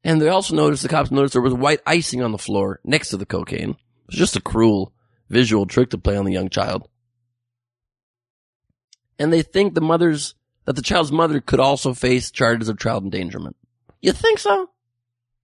[0.03, 3.11] And they also noticed, the cops noticed there was white icing on the floor next
[3.11, 3.71] to the cocaine.
[3.71, 4.93] It was just a cruel
[5.29, 6.89] visual trick to play on the young child.
[9.19, 13.05] And they think the mother's, that the child's mother could also face charges of child
[13.05, 13.57] endangerment.
[14.01, 14.71] You think so?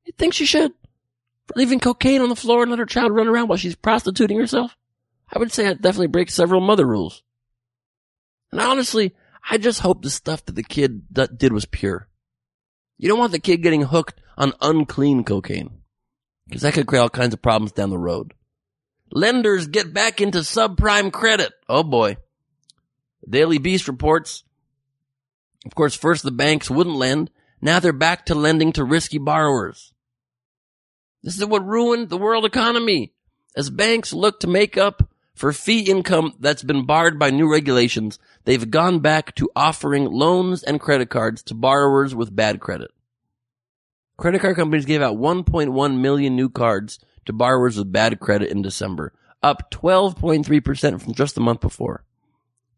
[0.04, 0.72] You think she should?
[1.46, 4.38] For leaving cocaine on the floor and let her child run around while she's prostituting
[4.38, 4.76] herself?
[5.32, 7.22] I would say that definitely breaks several mother rules.
[8.50, 9.14] And honestly,
[9.48, 12.08] I just hope the stuff that the kid did was pure.
[12.98, 15.82] You don't want the kid getting hooked on unclean cocaine.
[16.46, 18.32] Because that could create all kinds of problems down the road.
[19.10, 21.52] Lenders get back into subprime credit.
[21.68, 22.16] Oh boy.
[23.28, 24.44] Daily Beast reports.
[25.64, 27.30] Of course, first the banks wouldn't lend.
[27.60, 29.92] Now they're back to lending to risky borrowers.
[31.22, 33.12] This is what ruined the world economy.
[33.56, 38.18] As banks look to make up for fee income that's been barred by new regulations,
[38.44, 42.90] they've gone back to offering loans and credit cards to borrowers with bad credit.
[44.16, 48.62] Credit card companies gave out 1.1 million new cards to borrowers with bad credit in
[48.62, 52.02] December, up 12.3% from just the month before.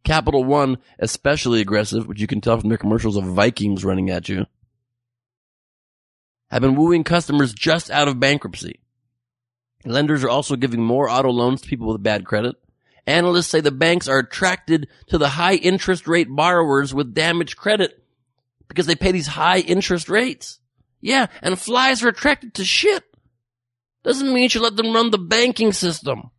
[0.03, 4.29] Capital One, especially aggressive, which you can tell from their commercials of Vikings running at
[4.29, 4.47] you,
[6.51, 8.81] have been wooing customers just out of bankruptcy.
[9.85, 12.57] Lenders are also giving more auto loans to people with bad credit.
[13.07, 18.03] Analysts say the banks are attracted to the high interest rate borrowers with damaged credit
[18.69, 20.61] because they pay these high interest rates.
[21.01, 23.05] Yeah, and flies are attracted to shit.
[24.03, 26.31] Doesn't mean you should let them run the banking system.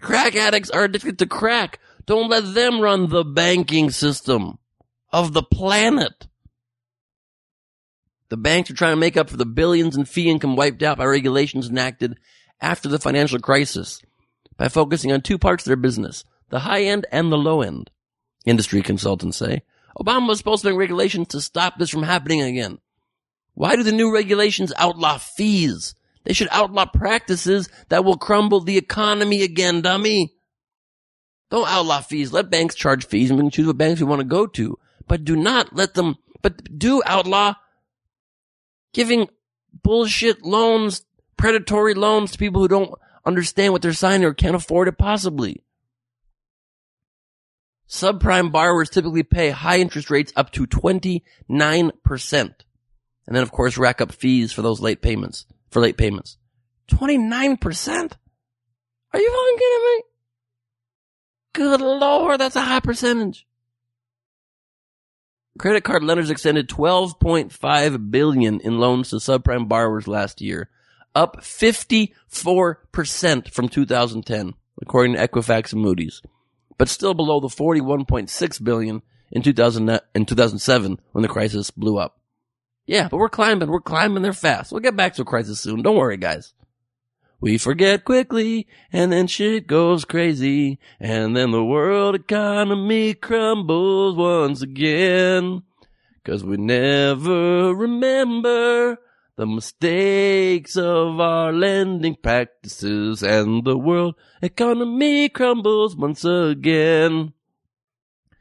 [0.00, 1.80] Crack addicts are addicted to crack.
[2.06, 4.58] Don't let them run the banking system
[5.12, 6.26] of the planet.
[8.34, 10.98] The banks are trying to make up for the billions in fee income wiped out
[10.98, 12.18] by regulations enacted
[12.60, 14.02] after the financial crisis
[14.56, 17.92] by focusing on two parts of their business, the high end and the low end.
[18.44, 19.62] Industry consultants say
[19.96, 22.78] Obama was supposed to make regulations to stop this from happening again.
[23.52, 25.94] Why do the new regulations outlaw fees?
[26.24, 30.34] They should outlaw practices that will crumble the economy again, dummy.
[31.52, 32.32] Don't outlaw fees.
[32.32, 34.76] Let banks charge fees and we can choose what banks we want to go to.
[35.06, 37.54] But do not let them, but do outlaw
[38.94, 39.28] giving
[39.82, 41.04] bullshit loans,
[41.36, 42.94] predatory loans to people who don't
[43.26, 45.62] understand what they're signing or can't afford it possibly.
[47.88, 51.22] Subprime borrowers typically pay high interest rates up to 29%.
[53.26, 56.38] And then of course rack up fees for those late payments, for late payments.
[56.90, 58.12] 29%?
[59.12, 60.02] Are you fucking kidding me?
[61.52, 63.46] Good lord, that's a high percentage.
[65.56, 70.68] Credit card lenders extended 12.5 billion in loans to subprime borrowers last year,
[71.14, 76.22] up 54% from 2010, according to Equifax and Moody's,
[76.76, 82.18] but still below the 41.6 billion in 2000, in 2007 when the crisis blew up.
[82.86, 83.70] Yeah, but we're climbing.
[83.70, 84.72] We're climbing there fast.
[84.72, 85.82] We'll get back to a crisis soon.
[85.82, 86.52] Don't worry, guys.
[87.44, 94.62] We forget quickly, and then shit goes crazy, and then the world economy crumbles once
[94.62, 95.62] again.
[96.24, 98.96] Cause we never remember
[99.36, 107.34] the mistakes of our lending practices, and the world economy crumbles once again.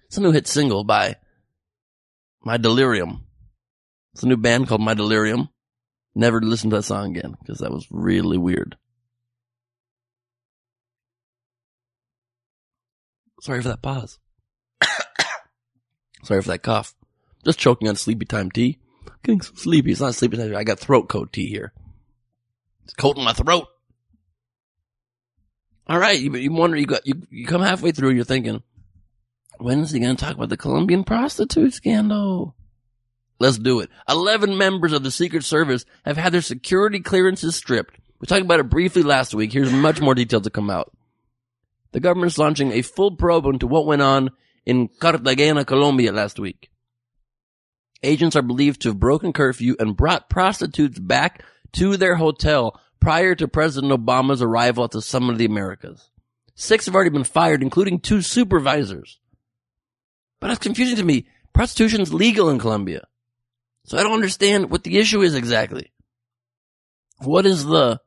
[0.06, 1.18] It's a new hit single by
[2.46, 3.26] My Delirium.
[4.13, 5.50] It's a new band called My Delirium.
[6.16, 8.78] Never listened to that song again because that was really weird.
[13.43, 14.19] Sorry for that pause.
[16.23, 16.95] Sorry for that cough.
[17.43, 18.79] Just choking on sleepy time tea.
[19.21, 19.91] Getting so sleepy.
[19.91, 20.56] It's not sleepy time.
[20.56, 21.73] I got throat coat tea here.
[22.86, 23.67] It's cold in my throat.
[25.88, 28.12] All right, you, you wonder you got you you come halfway through.
[28.12, 28.63] You're thinking,
[29.58, 32.56] when is he going to talk about the Colombian prostitute scandal?
[33.39, 33.89] Let's do it.
[34.08, 37.97] Eleven members of the Secret Service have had their security clearances stripped.
[38.21, 39.51] We talked about it briefly last week.
[39.51, 40.93] Here's much more detail to come out.
[41.93, 44.32] The government's launching a full probe into what went on
[44.65, 46.69] in Cartagena, Colombia last week.
[48.01, 53.36] Agents are believed to have broken curfew and brought prostitutes back to their hotel prior
[53.36, 56.10] to President Obama's arrival at the Summit of the Americas.
[56.56, 59.19] Six have already been fired, including two supervisors.
[60.39, 61.27] But that's confusing to me.
[61.53, 63.08] Prostitution's legal in Colombia.
[63.86, 65.91] So I don't understand what the issue is exactly.
[67.19, 68.01] What is the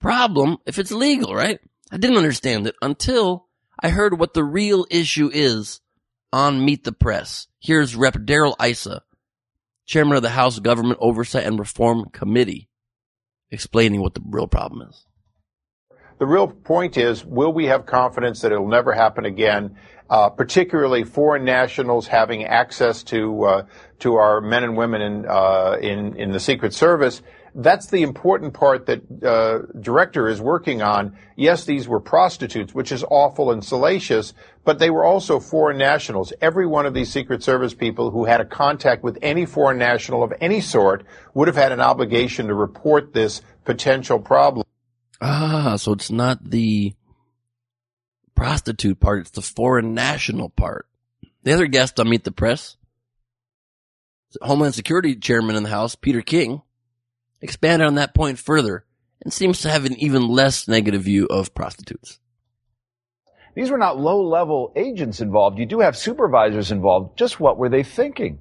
[0.00, 1.60] problem if it's legal, right?
[1.94, 3.46] I didn't understand it until
[3.78, 5.80] I heard what the real issue is
[6.32, 7.46] on Meet the Press.
[7.60, 8.16] Here's Rep.
[8.24, 9.02] Darrell Issa,
[9.86, 12.68] chairman of the House Government Oversight and Reform Committee,
[13.52, 15.06] explaining what the real problem is.
[16.18, 19.76] The real point is, will we have confidence that it'll never happen again?
[20.10, 23.62] Uh, particularly foreign nationals having access to uh,
[24.00, 27.22] to our men and women in uh, in in the Secret Service.
[27.54, 31.16] That's the important part that uh, director is working on.
[31.36, 36.32] Yes, these were prostitutes, which is awful and salacious, but they were also foreign nationals.
[36.40, 40.24] Every one of these Secret Service people who had a contact with any foreign national
[40.24, 44.66] of any sort would have had an obligation to report this potential problem.
[45.20, 46.94] Ah, so it's not the
[48.34, 50.88] prostitute part, it's the foreign national part.
[51.44, 52.76] The other guest on Meet the Press,
[54.42, 56.62] Homeland Security Chairman in the House, Peter King,
[57.44, 58.84] expanded on that point further
[59.22, 62.18] and seems to have an even less negative view of prostitutes.
[63.54, 65.58] These were not low level agents involved.
[65.58, 67.16] You do have supervisors involved.
[67.16, 68.40] Just what were they thinking?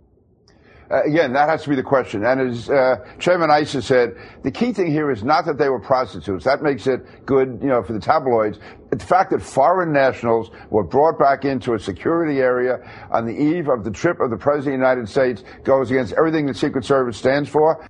[0.90, 2.24] Uh, again, that has to be the question.
[2.26, 5.80] And as uh, Chairman Issa said, the key thing here is not that they were
[5.80, 6.46] prostitutes.
[6.46, 8.60] That makes it good, you know, for the tabloids.
[8.90, 12.80] The fact that foreign nationals were brought back into a security area
[13.12, 16.14] on the eve of the trip of the President of the United States goes against
[16.14, 17.88] everything the Secret Service stands for.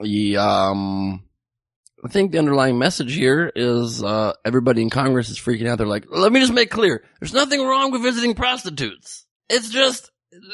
[0.00, 1.22] Yeah, um,
[2.04, 5.78] I think the underlying message here is uh, everybody in Congress is freaking out.
[5.78, 7.02] They're like, let me just make clear.
[7.20, 9.26] There's nothing wrong with visiting prostitutes.
[9.48, 10.10] It's just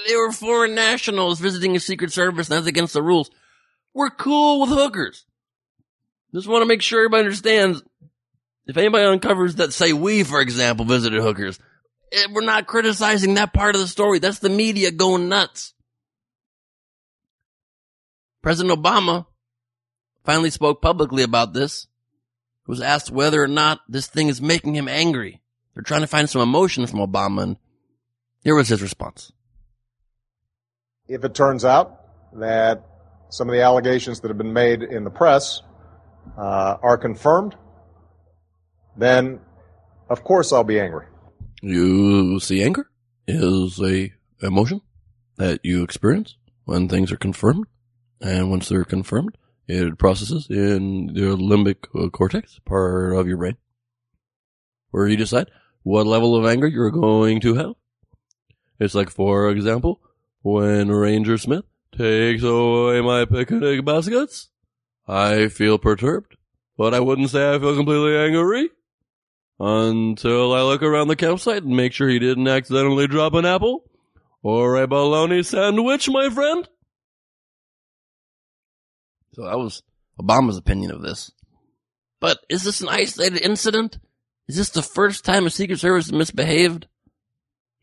[0.06, 3.30] they were foreign nationals visiting a secret service and that's against the rules.
[3.94, 5.26] We're cool with hookers.
[6.34, 7.82] Just want to make sure everybody understands.
[8.66, 11.58] If anybody uncovers that say we, for example, visited hookers,
[12.12, 14.20] eh, we're not criticizing that part of the story.
[14.20, 15.74] That's the media going nuts.
[18.40, 19.26] President Obama
[20.24, 21.86] finally spoke publicly about this.
[22.66, 25.42] Was asked whether or not this thing is making him angry.
[25.74, 27.56] They're trying to find some emotion from Obama and
[28.44, 29.32] here was his response.
[31.08, 32.00] If it turns out
[32.34, 32.84] that
[33.30, 35.62] some of the allegations that have been made in the press
[36.36, 37.54] uh, are confirmed,
[38.96, 39.40] then
[40.08, 41.06] of course I'll be angry.
[41.62, 42.88] You see anger
[43.26, 44.12] is a
[44.44, 44.80] emotion
[45.36, 47.66] that you experience when things are confirmed.
[48.20, 49.36] And once they're confirmed,
[49.72, 53.56] it processes in the limbic uh, cortex, part of your brain,
[54.90, 55.50] where you decide
[55.82, 57.74] what level of anger you're going to have.
[58.78, 60.00] It's like, for example,
[60.42, 61.64] when Ranger Smith
[61.96, 64.48] takes away my picnic baskets,
[65.06, 66.36] I feel perturbed,
[66.76, 68.70] but I wouldn't say I feel completely angry
[69.58, 73.84] until I look around the campsite and make sure he didn't accidentally drop an apple
[74.42, 76.68] or a bologna sandwich, my friend.
[79.34, 79.82] So that was
[80.20, 81.32] Obama's opinion of this.
[82.20, 83.98] But is this an isolated incident?
[84.46, 86.86] Is this the first time a Secret Service misbehaved?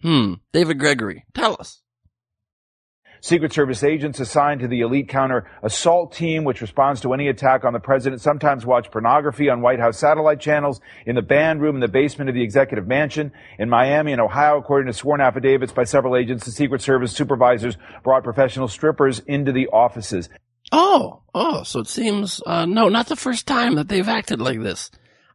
[0.02, 0.36] Hmm.
[0.54, 1.82] David Gregory, tell us.
[3.22, 7.66] Secret Service agents assigned to the elite counter assault team, which responds to any attack
[7.66, 11.76] on the president, sometimes watch pornography on White House satellite channels, in the band room
[11.76, 13.34] in the basement of the executive mansion.
[13.58, 17.78] In Miami and Ohio, according to sworn affidavits by several agents, the Secret Service supervisors
[18.04, 20.30] brought professional strippers into the offices.
[20.72, 24.62] Oh, oh, so it seems, uh, no, not the first time that they've acted like
[24.62, 24.92] this.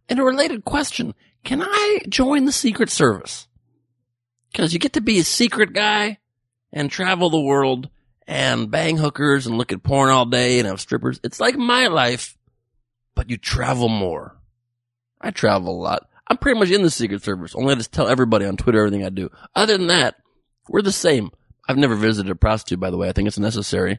[0.09, 1.15] And a related question,
[1.45, 3.49] can I join the Secret Service?
[4.55, 6.19] Cause you get to be a secret guy
[6.73, 7.89] and travel the world
[8.27, 11.19] and bang hookers and look at porn all day and have strippers.
[11.25, 12.39] It's like my life,
[13.17, 14.37] but you travel more.
[15.21, 16.09] I travel a lot.
[16.29, 17.55] I'm pretty much in the Secret Service.
[17.55, 19.31] Only I just tell everybody on Twitter everything I do.
[19.57, 20.17] Other than that,
[20.69, 21.31] we're the same.
[21.69, 23.09] I've never visited a prostitute, by the way.
[23.09, 23.99] I think it's necessary.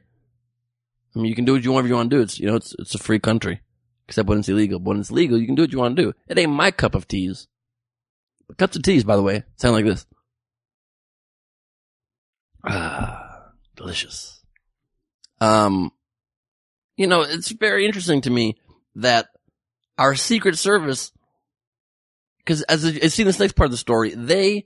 [1.16, 2.22] I mean, you can do what you want you want to do.
[2.22, 3.62] It's, you know, it's, it's a free country.
[4.08, 4.80] Except when it's illegal.
[4.80, 6.14] But when it's legal, you can do what you want to do.
[6.28, 7.48] It ain't my cup of teas.
[8.48, 10.06] But cups of teas, by the way, sound like this.
[12.64, 14.44] Ah, delicious.
[15.42, 15.92] Um,
[16.98, 18.58] you know, it's very interesting to me
[18.96, 19.28] that
[19.98, 21.12] our Secret Service,
[22.40, 24.66] because as I see this next part of the story, they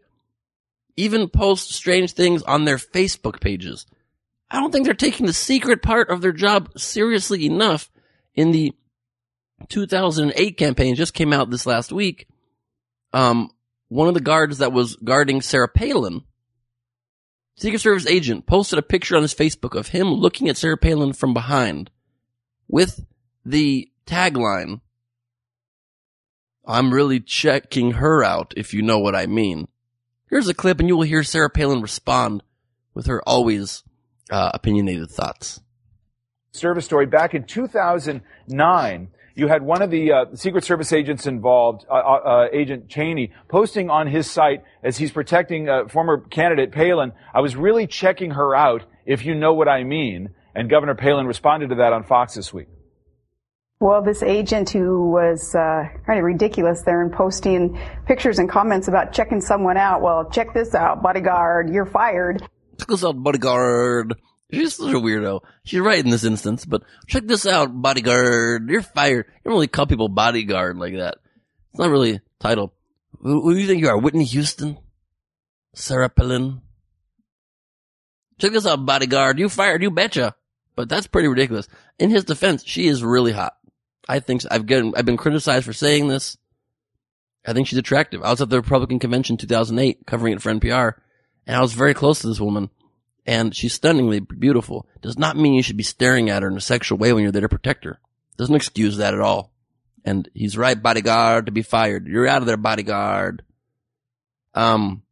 [0.95, 3.85] even post strange things on their Facebook pages.
[4.51, 7.91] I don't think they're taking the secret part of their job seriously enough.
[8.35, 8.73] In the
[9.67, 12.27] 2008 campaign just came out this last week.
[13.11, 13.51] Um,
[13.89, 16.23] one of the guards that was guarding Sarah Palin,
[17.57, 21.13] Secret Service agent, posted a picture on his Facebook of him looking at Sarah Palin
[21.13, 21.89] from behind
[22.67, 23.05] with
[23.45, 24.81] the tagline,
[26.65, 29.67] I'm really checking her out, if you know what I mean.
[30.29, 32.43] Here's a clip and you will hear Sarah Palin respond
[32.93, 33.83] with her always
[34.29, 35.61] uh, opinionated thoughts.
[36.51, 39.09] Service story back in 2009.
[39.35, 43.31] You had one of the uh, Secret Service agents involved, uh, uh, uh Agent Chaney,
[43.47, 47.13] posting on his site as he's protecting uh, former candidate Palin.
[47.33, 50.31] I was really checking her out, if you know what I mean.
[50.55, 52.67] And Governor Palin responded to that on Fox this week.
[53.79, 58.89] Well, this agent who was uh, kind of ridiculous there and posting pictures and comments
[58.89, 60.01] about checking someone out.
[60.01, 62.45] Well, check this out, bodyguard, you're fired.
[62.89, 64.15] This out, bodyguard.
[64.51, 65.41] She's such a weirdo.
[65.63, 68.67] She's right in this instance, but check this out, bodyguard.
[68.67, 69.25] You're fired.
[69.27, 71.17] You don't really call people bodyguard like that.
[71.69, 72.73] It's not really a title.
[73.21, 73.97] Who, who do you think you are?
[73.97, 74.79] Whitney Houston?
[75.75, 76.61] Sarah Palin?
[78.39, 79.37] Check this out, bodyguard.
[79.37, 79.83] You fired.
[79.83, 80.33] You betcha.
[80.75, 81.67] But that's pretty ridiculous.
[81.99, 83.55] In his defense, she is really hot.
[84.07, 84.47] I think so.
[84.49, 86.37] I've been, I've been criticized for saying this.
[87.45, 88.23] I think she's attractive.
[88.23, 90.93] I was at the Republican convention 2008 covering it for NPR
[91.49, 92.69] and I was very close to this woman
[93.29, 94.87] and she's stunningly beautiful.
[95.03, 97.31] Does not mean you should be staring at her in a sexual way when you're
[97.31, 97.99] there to protect her.
[98.37, 99.53] Doesn't excuse that at all.
[100.03, 102.07] And he's right, bodyguard, to be fired.
[102.07, 103.43] You're out of there, bodyguard.
[104.55, 105.03] Um,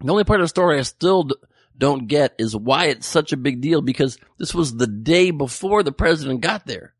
[0.00, 1.34] the only part of the story I still d-
[1.76, 5.82] don't get is why it's such a big deal because this was the day before
[5.82, 6.94] the president got there.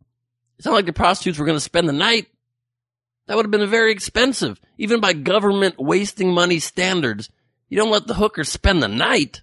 [0.58, 2.26] It's not like the prostitutes were going to spend the night.
[3.26, 7.30] That would have been very expensive, even by government wasting money standards.
[7.70, 9.40] You don't let the hookers spend the night.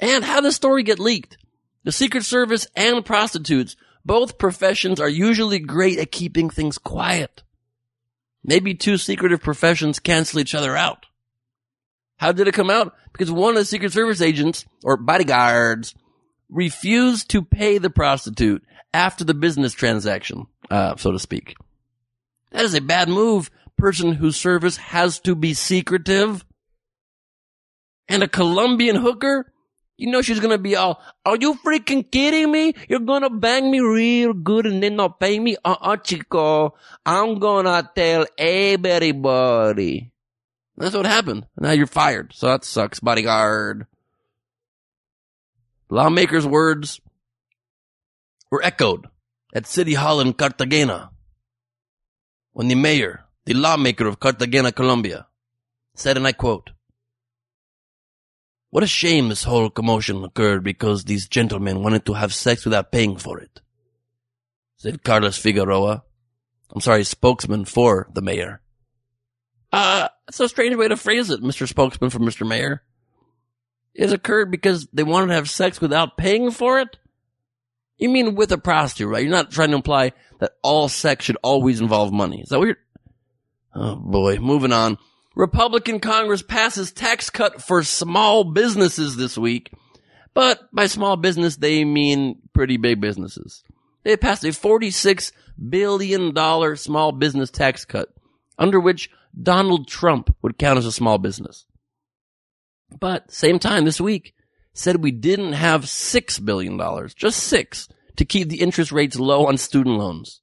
[0.00, 1.38] And how the story get leaked?
[1.84, 7.42] The Secret Service and prostitutes, both professions are usually great at keeping things quiet.
[8.44, 11.06] Maybe two secretive professions cancel each other out.
[12.16, 12.94] How did it come out?
[13.12, 15.94] Because one of the Secret Service agents, or bodyguards,
[16.48, 18.64] refused to pay the prostitute
[18.94, 21.54] after the business transaction, uh, so to speak.
[22.50, 23.50] That is a bad move.
[23.76, 26.44] Person whose service has to be secretive.
[28.08, 29.51] And a Colombian hooker
[30.02, 32.74] you know she's gonna be all, are you freaking kidding me?
[32.88, 35.56] You're gonna bang me real good and then not pay me?
[35.64, 36.74] Uh-uh, chico.
[37.06, 40.10] I'm gonna tell everybody.
[40.76, 41.46] That's what happened.
[41.56, 42.32] Now you're fired.
[42.34, 43.86] So that sucks, bodyguard.
[45.88, 47.00] Lawmakers' words
[48.50, 49.06] were echoed
[49.54, 51.10] at City Hall in Cartagena
[52.54, 55.26] when the mayor, the lawmaker of Cartagena, Colombia,
[55.94, 56.70] said, and I quote,
[58.72, 62.90] what a shame this whole commotion occurred because these gentlemen wanted to have sex without
[62.90, 63.60] paying for it,
[64.78, 66.02] said Carlos Figueroa.
[66.74, 68.62] I'm sorry, spokesman for the mayor.
[69.70, 71.68] Uh, that's a strange way to phrase it, Mr.
[71.68, 72.48] Spokesman for Mr.
[72.48, 72.82] Mayor.
[73.92, 76.96] It occurred because they wanted to have sex without paying for it?
[77.98, 79.22] You mean with a prostitute, right?
[79.22, 82.40] You're not trying to imply that all sex should always involve money.
[82.40, 82.78] Is that weird?
[83.74, 84.96] Oh boy, moving on.
[85.34, 89.72] Republican Congress passes tax cut for small businesses this week.
[90.34, 93.62] But by small business, they mean pretty big businesses.
[94.02, 95.32] They passed a $46
[95.68, 98.08] billion small business tax cut,
[98.58, 99.10] under which
[99.40, 101.66] Donald Trump would count as a small business.
[102.98, 104.34] But same time this week,
[104.74, 106.80] said we didn't have $6 billion,
[107.14, 110.40] just six, to keep the interest rates low on student loans.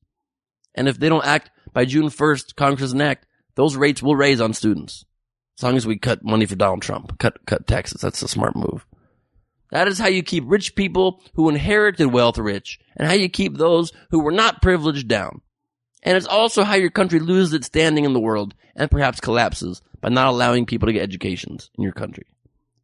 [0.75, 3.25] And if they don't act by June 1st, Congress doesn't act,
[3.59, 5.03] those rates will raise on students.
[5.57, 7.99] As long as we cut money for Donald Trump, cut, cut taxes.
[7.99, 8.85] That's a smart move.
[9.71, 13.57] That is how you keep rich people who inherited wealth rich and how you keep
[13.57, 15.41] those who were not privileged down.
[16.03, 19.81] And it's also how your country loses its standing in the world and perhaps collapses
[19.99, 22.27] by not allowing people to get educations in your country.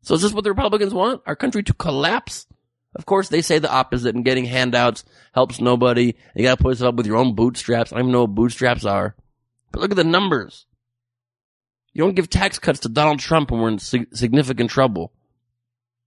[0.02, 1.22] So is this what the Republicans want?
[1.26, 2.48] Our country to collapse?
[2.96, 6.16] Of course, they say the opposite and getting handouts helps nobody.
[6.36, 7.94] You gotta put yourself up with your own bootstraps.
[7.94, 9.16] I don't even know what bootstraps are.
[9.76, 10.68] But look at the numbers.
[11.92, 15.12] You don't give tax cuts to Donald Trump when we're in significant trouble.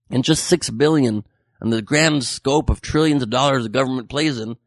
[0.09, 1.23] and just six billion
[1.61, 4.57] and the grand scope of trillions of dollars the government plays in,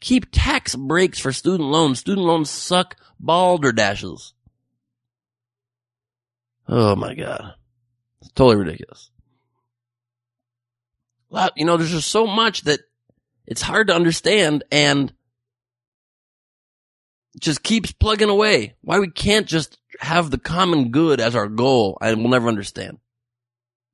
[0.00, 1.98] keep tax breaks for student loans.
[1.98, 4.32] Student loans suck balderdashes.
[6.66, 7.56] Oh my god.
[8.22, 9.10] It's totally ridiculous.
[11.56, 12.80] You know, there's just so much that
[13.46, 15.12] it's hard to understand and
[17.40, 18.74] just keeps plugging away.
[18.82, 22.98] Why we can't just have the common good as our goal, I will never understand.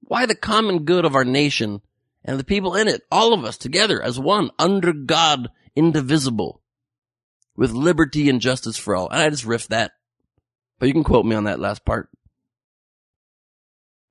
[0.03, 1.81] Why the common good of our nation
[2.25, 6.61] and the people in it, all of us together as one, under God, indivisible,
[7.57, 9.09] with liberty and justice for all.
[9.09, 9.93] And I just riffed that.
[10.79, 12.09] But you can quote me on that last part.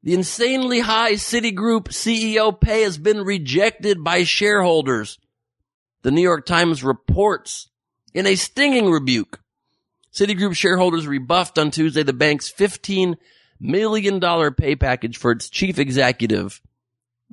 [0.01, 5.19] The insanely high Citigroup CEO pay has been rejected by shareholders.
[6.03, 7.69] The New York Times reports
[8.13, 9.41] in a stinging rebuke.
[10.13, 13.15] Citigroup shareholders rebuffed on Tuesday the bank's $15
[13.59, 16.61] million pay package for its chief executive,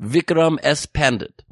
[0.00, 0.86] Vikram S.
[0.86, 1.42] Pandit,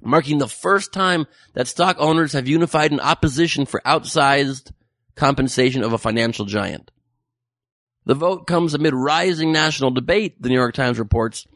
[0.00, 4.72] marking the first time that stock owners have unified in opposition for outsized
[5.14, 6.90] compensation of a financial giant.
[8.04, 11.46] The vote comes amid rising national debate, the New York Times reports,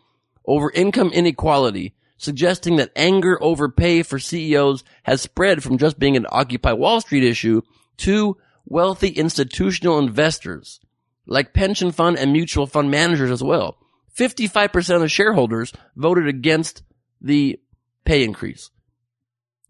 [0.47, 6.17] over income inequality, suggesting that anger over pay for CEOs has spread from just being
[6.17, 7.63] an Occupy Wall Street issue
[7.97, 10.81] to wealthy institutional investors,
[11.27, 13.79] like pension fund and mutual fund managers as well.
[14.17, 16.83] 55% of the shareholders voted against
[17.23, 17.59] the
[18.05, 18.71] pay increase,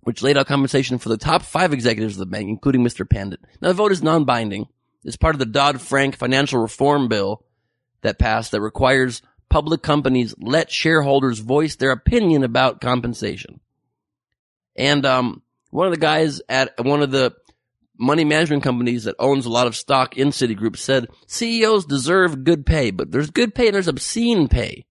[0.01, 3.09] which laid out compensation for the top five executives of the bank, including Mr.
[3.09, 3.41] Pandit.
[3.61, 4.67] Now the vote is non-binding.
[5.05, 7.45] It's part of the Dodd-Frank financial reform bill
[8.03, 13.61] that passed that requires public companies let shareholders voice their opinion about compensation.
[14.77, 17.35] And, um, one of the guys at one of the
[17.99, 22.65] money management companies that owns a lot of stock in Citigroup said CEOs deserve good
[22.65, 24.87] pay, but there's good pay and there's obscene pay.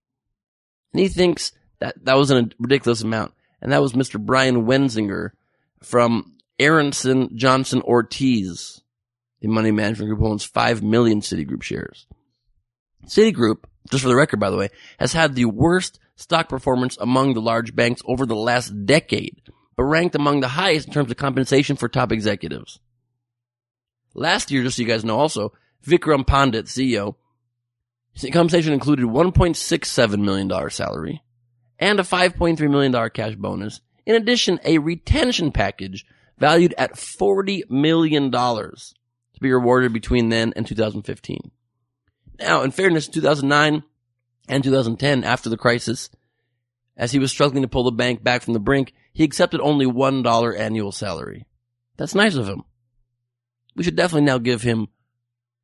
[0.93, 3.33] And he thinks that that was a ridiculous amount.
[3.61, 4.23] And that was Mr.
[4.23, 5.31] Brian Wenzinger
[5.81, 8.81] from Aronson Johnson Ortiz.
[9.41, 12.05] The money management group owns 5 million Citigroup shares.
[13.05, 14.69] Citigroup, just for the record, by the way,
[14.99, 19.41] has had the worst stock performance among the large banks over the last decade,
[19.75, 22.79] but ranked among the highest in terms of compensation for top executives.
[24.13, 25.53] Last year, just so you guys know also,
[25.85, 27.15] Vikram Pandit, CEO,
[28.13, 31.23] his compensation included $1.67 million salary
[31.77, 33.81] and a $5.3 million cash bonus.
[34.05, 36.05] In addition, a retention package
[36.37, 41.51] valued at $40 million to be rewarded between then and 2015.
[42.39, 43.83] Now, in fairness, 2009
[44.47, 46.09] and 2010, after the crisis,
[46.97, 49.85] as he was struggling to pull the bank back from the brink, he accepted only
[49.85, 51.45] $1 annual salary.
[51.97, 52.63] That's nice of him
[53.79, 54.89] we should definitely now give him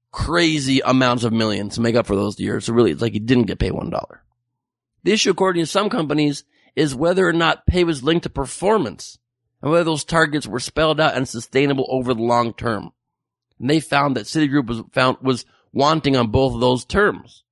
[0.09, 2.63] crazy amounts of millions to make up for those years.
[2.63, 4.23] So really, it's like he didn't get paid one dollar.
[5.03, 6.45] The issue, according to some companies,
[6.77, 9.19] is whether or not pay was linked to performance
[9.61, 12.91] and whether those targets were spelled out and sustainable over the long term.
[13.59, 15.45] And they found that Citigroup was found was
[15.75, 17.43] wanting on both of those terms.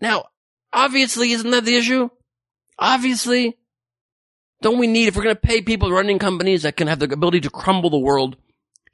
[0.00, 0.26] Now,
[0.72, 2.08] obviously, isn't that the issue?
[2.78, 3.58] Obviously,
[4.62, 7.12] don't we need, if we're going to pay people running companies that can have the
[7.12, 8.36] ability to crumble the world,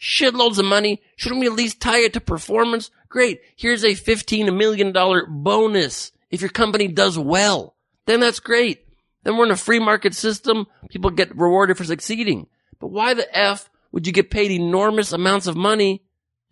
[0.01, 1.01] shitloads of money.
[1.17, 2.91] Shouldn't we at least tie it to performance?
[3.09, 3.41] Great.
[3.55, 4.93] Here's a $15 million
[5.29, 7.77] bonus if your company does well.
[8.07, 8.87] Then that's great.
[9.23, 10.67] Then we're in a free market system.
[10.89, 12.49] People get rewarded for succeeding.
[12.81, 16.03] But why the F would you get paid enormous amounts of money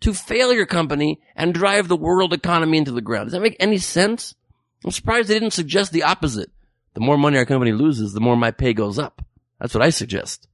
[0.01, 3.27] to fail your company and drive the world economy into the ground?
[3.27, 4.35] Does that make any sense?
[4.83, 6.51] I'm surprised they didn't suggest the opposite.
[6.93, 9.23] The more money our company loses, the more my pay goes up.
[9.59, 10.47] That's what I suggest.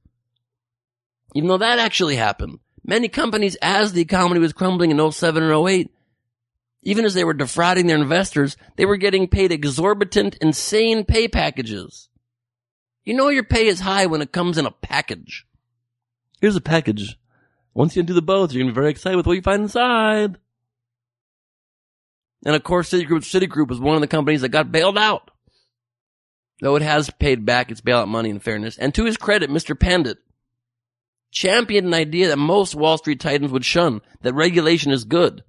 [1.34, 2.60] Even though that actually happened.
[2.84, 5.90] Many companies, as the economy was crumbling in 07 and 08,
[6.82, 12.08] even as they were defrauding their investors, they were getting paid exorbitant, insane pay packages.
[13.04, 15.46] You know your pay is high when it comes in a package.
[16.40, 17.18] Here's a package.
[17.78, 20.36] Once you do the both, you're gonna be very excited with what you find inside.
[22.44, 25.30] And of course, Citigroup, Citigroup was one of the companies that got bailed out.
[26.60, 28.78] Though it has paid back its bailout money in fairness.
[28.78, 29.78] And to his credit, Mr.
[29.78, 30.18] Pandit
[31.30, 35.44] championed an idea that most Wall Street titans would shun, that regulation is good.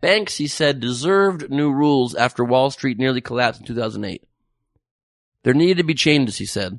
[0.00, 4.22] Banks, he said, deserved new rules after Wall Street nearly collapsed in 2008.
[5.42, 6.78] There needed to be changes, he said.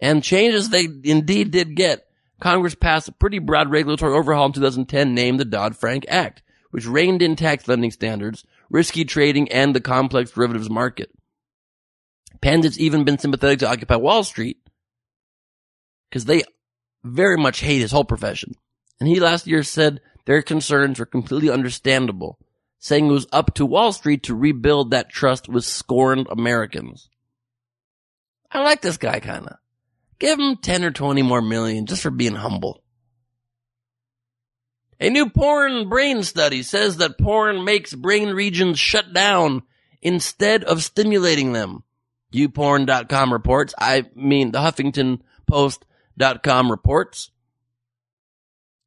[0.00, 2.03] And changes they indeed did get.
[2.40, 7.22] Congress passed a pretty broad regulatory overhaul in 2010 named the Dodd-Frank Act, which reined
[7.22, 11.10] in tax lending standards, risky trading, and the complex derivatives market.
[12.40, 14.58] Pandit's even been sympathetic to Occupy Wall Street
[16.10, 16.42] because they
[17.02, 18.54] very much hate his whole profession.
[19.00, 22.38] And he last year said their concerns were completely understandable,
[22.78, 27.08] saying it was up to Wall Street to rebuild that trust with scorned Americans.
[28.50, 29.58] I like this guy kinda.
[30.18, 32.82] Give him 10 or 20 more million just for being humble.
[35.00, 39.62] A new porn brain study says that porn makes brain regions shut down
[40.00, 41.82] instead of stimulating them.
[42.32, 43.74] YouPorn.com reports.
[43.78, 47.30] I mean, the Huffington Post.com reports.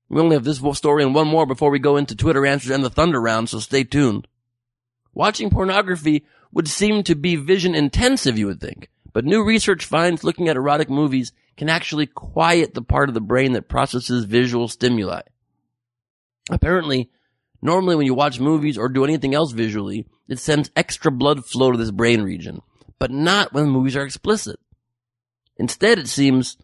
[0.10, 2.84] We only have this story and one more before we go into Twitter answers and
[2.84, 4.28] the Thunder round, so stay tuned.
[5.14, 8.90] Watching pornography would seem to be vision intensive, you would think.
[9.18, 13.20] But new research finds looking at erotic movies can actually quiet the part of the
[13.20, 15.22] brain that processes visual stimuli.
[16.52, 17.10] Apparently,
[17.60, 21.72] normally when you watch movies or do anything else visually, it sends extra blood flow
[21.72, 22.62] to this brain region,
[23.00, 24.60] but not when movies are explicit.
[25.58, 26.56] Instead, it seems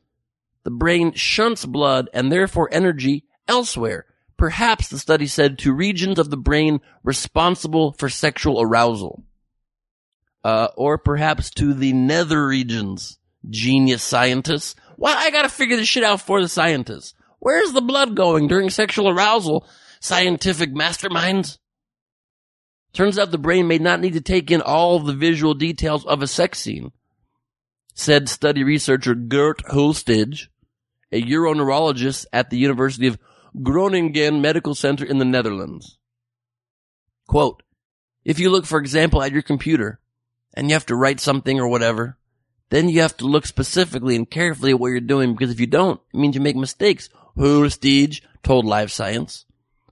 [0.64, 4.06] the brain shunts blood and therefore energy elsewhere.
[4.38, 9.24] Perhaps the study said to regions of the brain responsible for sexual arousal.
[10.44, 13.18] Uh, or perhaps to the nether regions.
[13.50, 14.76] Genius scientists.
[14.98, 17.14] Why I gotta figure this shit out for the scientists.
[17.39, 19.68] Where's the blood going during sexual arousal?
[20.00, 21.58] Scientific masterminds?
[22.94, 26.22] Turns out the brain may not need to take in all the visual details of
[26.22, 26.91] a sex scene.
[27.96, 30.48] Said study researcher Gert Holstege,
[31.12, 33.18] a uroneurologist at the University of
[33.62, 35.98] Groningen Medical Center in the Netherlands.
[37.28, 37.64] Quote,
[38.24, 40.00] if you look, for example, at your computer
[40.54, 42.18] and you have to write something or whatever,
[42.70, 45.68] then you have to look specifically and carefully at what you're doing because if you
[45.68, 47.10] don't, it means you make mistakes.
[47.38, 49.45] Holstege told Live Science.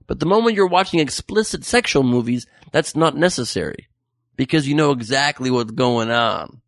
[0.07, 3.87] But the moment you're watching explicit sexual movies, that's not necessary
[4.35, 6.61] because you know exactly what's going on.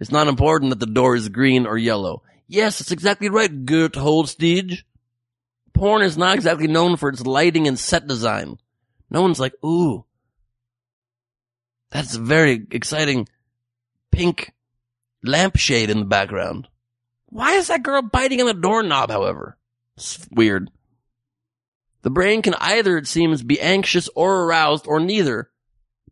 [0.00, 2.22] It's not important that the door is green or yellow.
[2.48, 4.84] Yes, it's exactly right, Gert Holstege.
[5.74, 8.56] Porn is not exactly known for its lighting and set design.
[9.10, 10.05] No one's like, ooh,
[11.90, 13.28] that's a very exciting
[14.10, 14.52] pink
[15.22, 16.68] lampshade in the background.
[17.26, 19.56] Why is that girl biting on the doorknob, however?
[19.96, 20.70] It's weird.
[22.02, 25.50] The brain can either, it seems, be anxious or aroused or neither,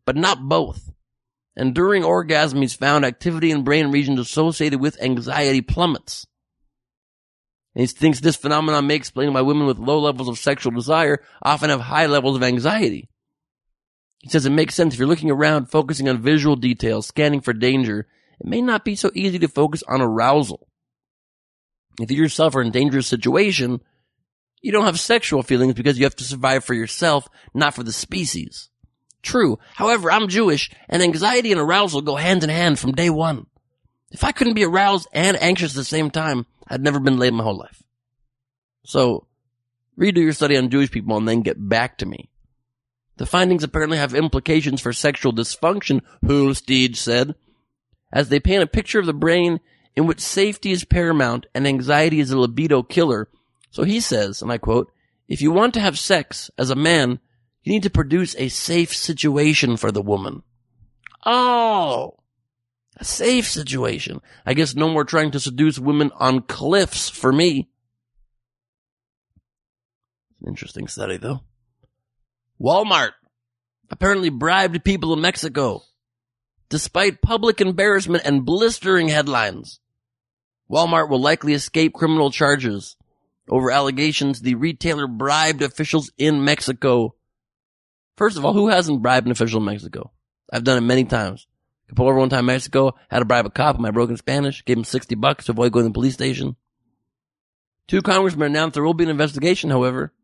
[0.04, 0.90] but not both.
[1.56, 6.26] And during orgasm, he's found activity in brain regions associated with anxiety plummets.
[7.74, 11.22] And he thinks this phenomenon may explain why women with low levels of sexual desire
[11.42, 13.08] often have high levels of anxiety.
[14.24, 17.52] He says it makes sense if you're looking around, focusing on visual details, scanning for
[17.52, 18.06] danger,
[18.40, 20.66] it may not be so easy to focus on arousal.
[22.00, 23.82] If you yourself are in a dangerous situation,
[24.62, 27.92] you don't have sexual feelings because you have to survive for yourself, not for the
[27.92, 28.70] species.
[29.20, 29.58] True.
[29.74, 33.44] However, I'm Jewish and anxiety and arousal go hand in hand from day one.
[34.10, 37.34] If I couldn't be aroused and anxious at the same time, I'd never been laid
[37.34, 37.82] my whole life.
[38.86, 39.26] So,
[40.00, 42.30] redo your study on Jewish people and then get back to me.
[43.16, 47.34] The findings apparently have implications for sexual dysfunction, Holstege said,
[48.12, 49.60] as they paint a picture of the brain
[49.96, 53.28] in which safety is paramount and anxiety is a libido killer.
[53.70, 54.90] So he says, and I quote,
[55.28, 57.20] if you want to have sex as a man,
[57.62, 60.42] you need to produce a safe situation for the woman.
[61.24, 62.18] Oh,
[62.96, 64.20] a safe situation.
[64.44, 67.68] I guess no more trying to seduce women on cliffs for me.
[70.46, 71.40] Interesting study though.
[72.64, 73.10] Walmart
[73.90, 75.82] apparently bribed people in Mexico.
[76.70, 79.80] Despite public embarrassment and blistering headlines,
[80.70, 82.96] Walmart will likely escape criminal charges
[83.50, 87.14] over allegations the retailer bribed officials in Mexico.
[88.16, 90.12] First of all, who hasn't bribed an official in Mexico?
[90.50, 91.46] I've done it many times.
[91.90, 94.16] I pulled over one time in Mexico, had to bribe a cop in my broken
[94.16, 96.56] Spanish, gave him 60 bucks to avoid going to the police station.
[97.88, 100.14] Two congressmen announced there will be an investigation, however.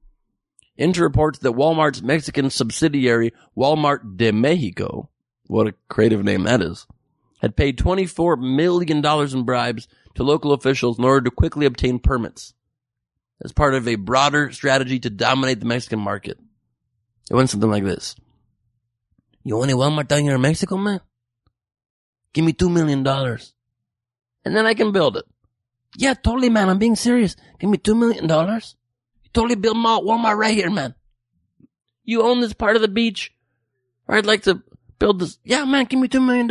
[0.81, 5.11] Inter reports that Walmart's Mexican subsidiary, Walmart de Mexico,
[5.47, 6.87] what a creative name that is,
[7.43, 12.55] had paid $24 million in bribes to local officials in order to quickly obtain permits
[13.43, 16.39] as part of a broader strategy to dominate the Mexican market.
[17.31, 18.17] It went something like this.
[19.45, 21.03] You want a Walmart down here in Mexico, man?
[22.33, 23.07] Give me $2 million.
[23.07, 25.27] And then I can build it.
[25.95, 26.71] Yeah, totally, man.
[26.71, 27.37] I'm being serious.
[27.59, 28.63] Give me $2 million.
[29.33, 30.95] Totally build Walmart right here, man.
[32.05, 33.33] You own this part of the beach.
[34.09, 34.63] Or I'd like to
[34.99, 35.39] build this.
[35.45, 36.49] Yeah, man, give me $2 million.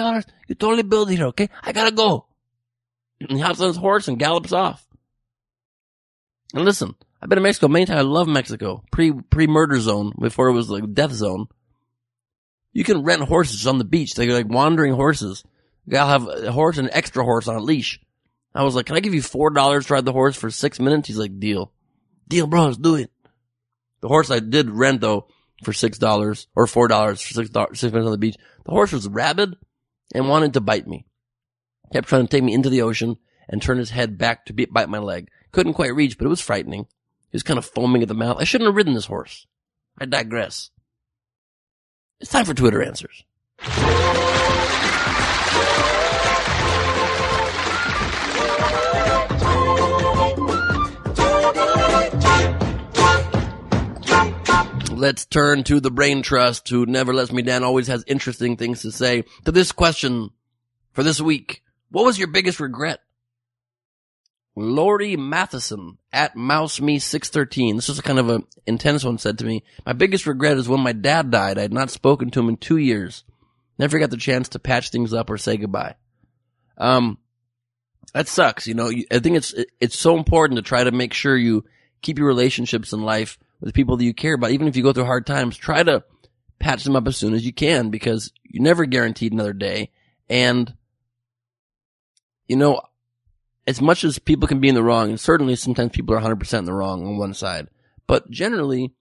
[0.47, 1.49] You totally build it here, okay?
[1.61, 2.27] I gotta go.
[3.19, 4.85] And he hops on his horse and gallops off.
[6.53, 7.99] And listen, I've been to Mexico many times.
[7.99, 8.83] I love Mexico.
[8.91, 11.47] Pre, pre-murder zone, before it was like death zone.
[12.71, 14.13] You can rent horses on the beach.
[14.13, 15.43] They're like wandering horses.
[15.85, 17.99] You gotta have a horse and an extra horse on a leash.
[18.55, 20.79] I was like, can I give you four dollars to ride the horse for six
[20.79, 21.07] minutes?
[21.07, 21.71] He's like, deal.
[22.29, 23.11] Deal, bro, let's do it.
[24.01, 25.27] The horse I did rent though
[25.63, 28.37] for six dollars or four dollars for six dollars six minutes on the beach.
[28.65, 29.55] The horse was rabid
[30.13, 31.05] and wanted to bite me.
[31.91, 33.17] Kept trying to take me into the ocean
[33.49, 35.29] and turn his head back to bite my leg.
[35.51, 36.85] Couldn't quite reach, but it was frightening.
[37.31, 38.37] He was kind of foaming at the mouth.
[38.39, 39.47] I shouldn't have ridden this horse.
[39.99, 40.69] I digress.
[42.19, 43.23] It's time for Twitter answers.
[54.99, 58.81] Let's turn to the brain trust who never lets me down, always has interesting things
[58.81, 59.23] to say.
[59.45, 60.31] To this question
[60.91, 62.99] for this week, what was your biggest regret?
[64.57, 67.77] Lori Matheson at mouseme613.
[67.77, 69.63] This is a kind of an intense one said to me.
[69.85, 71.57] My biggest regret is when my dad died.
[71.57, 73.23] I had not spoken to him in two years.
[73.77, 75.95] Never got the chance to patch things up or say goodbye.
[76.77, 77.19] Um,
[78.13, 78.67] that sucks.
[78.67, 81.63] You know, I think it's, it's so important to try to make sure you
[82.01, 84.51] keep your relationships in life with people that you care about.
[84.51, 86.03] Even if you go through hard times, try to
[86.59, 89.91] patch them up as soon as you can because you're never guaranteed another day.
[90.29, 90.73] And,
[92.47, 92.81] you know,
[93.67, 96.59] as much as people can be in the wrong, and certainly sometimes people are 100%
[96.59, 97.69] in the wrong on one side,
[98.07, 98.93] but generally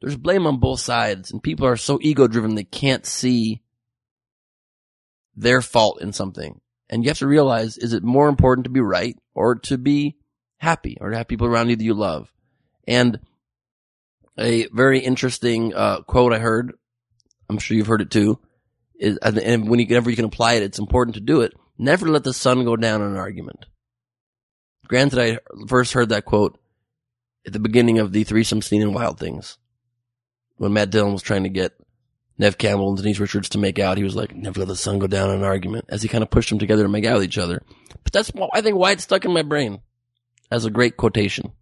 [0.00, 3.62] there's blame on both sides and people are so ego driven they can't see
[5.36, 6.60] their fault in something.
[6.90, 10.16] And you have to realize, is it more important to be right or to be
[10.58, 12.32] happy or to have people around you that you love?
[12.86, 13.20] And
[14.38, 16.72] a very interesting uh, quote I heard.
[17.48, 18.38] I'm sure you've heard it too.
[18.98, 21.52] Is and when you, whenever you can apply it, it's important to do it.
[21.78, 23.66] Never let the sun go down in an argument.
[24.86, 26.58] Granted, I first heard that quote
[27.46, 29.58] at the beginning of the threesome scene in Wild Things,
[30.56, 31.72] when Matt Dillon was trying to get
[32.38, 33.98] Neve Campbell and Denise Richards to make out.
[33.98, 36.22] He was like, "Never let the sun go down in an argument," as he kind
[36.22, 37.62] of pushed them together to make out with each other.
[38.04, 39.80] But that's I think why it's stuck in my brain
[40.50, 41.52] as a great quotation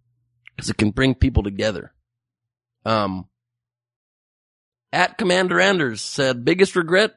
[0.55, 1.93] because it can bring people together.
[2.85, 3.27] Um,
[4.91, 7.15] at Commander Anders said, biggest regret,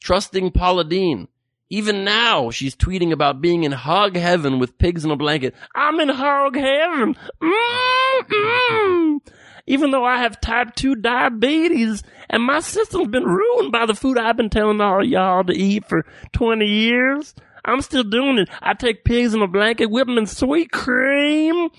[0.00, 1.28] trusting Paula Deen.
[1.70, 5.54] Even now, she's tweeting about being in hog heaven with pigs in a blanket.
[5.74, 7.16] I'm in hog heaven.
[7.42, 9.20] Mm-mm.
[9.66, 14.18] Even though I have type 2 diabetes and my system's been ruined by the food
[14.18, 17.34] I've been telling all y'all to eat for 20 years,
[17.64, 18.50] I'm still doing it.
[18.60, 21.70] I take pigs in a blanket, whip them in sweet cream.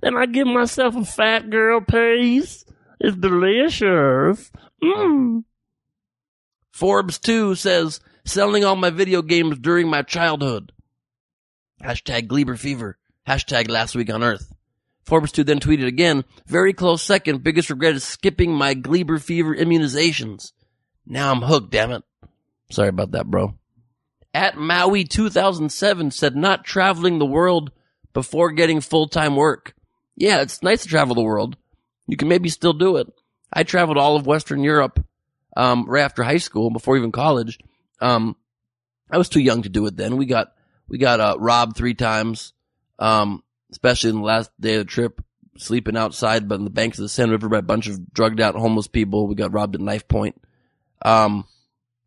[0.00, 2.64] Then I give myself a fat girl piece.
[3.00, 4.50] It's delicious.
[4.82, 5.44] Mm.
[6.70, 10.72] Forbes 2 says, selling all my video games during my childhood.
[11.82, 12.98] Hashtag Gleber Fever.
[13.26, 14.52] Hashtag last week on Earth.
[15.04, 19.54] Forbes 2 then tweeted again, very close second, biggest regret is skipping my Gleber Fever
[19.54, 20.52] immunizations.
[21.06, 22.04] Now I'm hooked, damn it.
[22.70, 23.54] Sorry about that, bro.
[24.34, 27.72] At Maui 2007 said not traveling the world
[28.18, 29.76] before getting full-time work.
[30.16, 31.56] Yeah, it's nice to travel the world.
[32.08, 33.06] You can maybe still do it.
[33.52, 34.98] I traveled all of Western Europe,
[35.56, 37.60] um, right after high school, before even college.
[38.00, 38.34] Um,
[39.08, 40.16] I was too young to do it then.
[40.16, 40.52] We got,
[40.88, 42.54] we got, uh, robbed three times,
[42.98, 45.22] um, especially in the last day of the trip,
[45.56, 48.40] sleeping outside, but in the banks of the Seine River by a bunch of drugged
[48.40, 49.28] out homeless people.
[49.28, 50.42] We got robbed at knife point.
[51.02, 51.46] Um,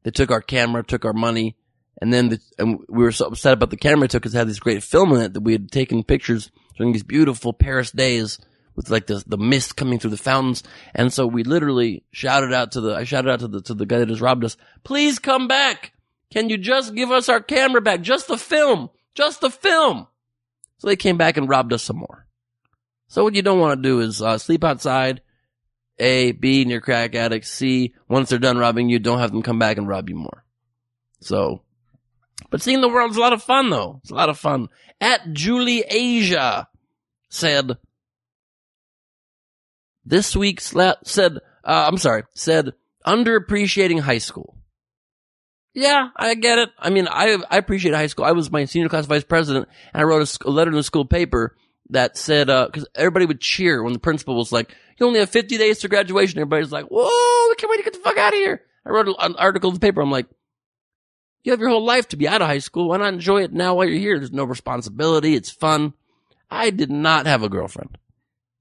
[0.04, 1.56] they took our camera, took our money,
[2.02, 4.40] and then the, and we were so upset about the camera it took us to
[4.40, 7.92] have this great film in it that we had taken pictures during these beautiful Paris
[7.92, 8.40] days
[8.76, 10.64] with like the the mist coming through the fountains.
[10.96, 13.86] And so we literally shouted out to the I shouted out to the to the
[13.86, 15.94] guy that has robbed us, please come back.
[16.32, 18.02] Can you just give us our camera back?
[18.02, 18.90] Just the film.
[19.14, 20.08] Just the film.
[20.78, 22.26] So they came back and robbed us some more.
[23.10, 25.22] So what you don't want to do is uh, sleep outside.
[26.00, 27.52] A, B, near crack addicts.
[27.52, 30.44] C, once they're done robbing you, don't have them come back and rob you more.
[31.20, 31.62] So
[32.52, 34.00] but seeing the world's a lot of fun though.
[34.04, 34.68] It's a lot of fun.
[35.00, 36.68] At Julie Asia
[37.30, 37.78] said,
[40.06, 42.74] this week's said, uh, I'm sorry, said
[43.06, 44.58] underappreciating high school.
[45.74, 46.70] Yeah, I get it.
[46.78, 48.26] I mean, I, I appreciate high school.
[48.26, 50.84] I was my senior class vice president and I wrote a, a letter in the
[50.84, 51.56] school paper
[51.90, 55.30] that said, uh, cause everybody would cheer when the principal was like, you only have
[55.30, 56.40] 50 days to graduation.
[56.40, 58.62] Everybody's like, whoa, I can't wait to get the fuck out of here.
[58.86, 60.02] I wrote an article in the paper.
[60.02, 60.28] I'm like,
[61.44, 62.90] you have your whole life to be out of high school.
[62.90, 64.18] Why not enjoy it now while you're here?
[64.18, 65.36] There's no responsibility.
[65.36, 65.94] It's fun.
[66.50, 67.98] I did not have a girlfriend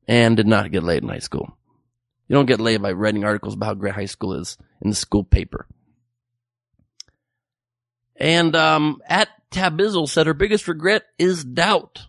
[0.08, 1.56] and did not get laid in high school.
[2.28, 4.96] You don't get laid by writing articles about how great high school is in the
[4.96, 5.66] school paper.
[8.16, 12.06] And um, at Tabizzle said her biggest regret is doubt.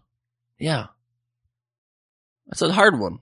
[0.59, 0.87] Yeah.
[2.47, 3.19] That's a hard one.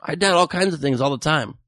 [0.00, 1.58] I doubt all kinds of things all the time.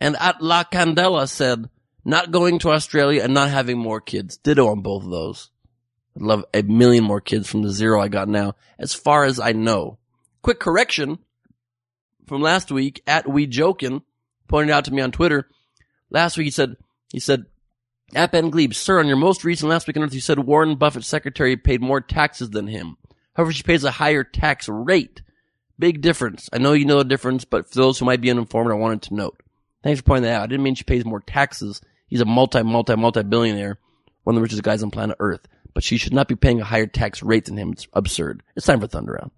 [0.00, 1.68] And at La Candela said,
[2.04, 4.36] not going to Australia and not having more kids.
[4.36, 5.50] Ditto on both of those.
[6.16, 9.40] I'd love a million more kids from the zero I got now, as far as
[9.40, 9.98] I know.
[10.42, 11.18] Quick correction.
[12.26, 14.02] from last week at We Jokin
[14.48, 15.48] pointed out to me on Twitter.
[16.10, 16.76] Last week he said,
[17.12, 17.46] he said,
[18.14, 20.76] at Ben Gleib, sir, on your most recent last week on Earth, you said Warren
[20.76, 22.96] Buffett's secretary paid more taxes than him.
[23.34, 25.22] However, she pays a higher tax rate.
[25.78, 26.48] Big difference.
[26.52, 29.02] I know you know the difference, but for those who might be uninformed, I wanted
[29.02, 29.42] to note.
[29.82, 30.42] Thanks for pointing that out.
[30.44, 31.80] I didn't mean she pays more taxes.
[32.06, 33.78] He's a multi, multi, multi billionaire,
[34.24, 35.46] one of the richest guys on planet Earth.
[35.72, 37.72] But she should not be paying a higher tax rate than him.
[37.72, 38.42] It's absurd.
[38.54, 39.30] It's time for Thunder Round.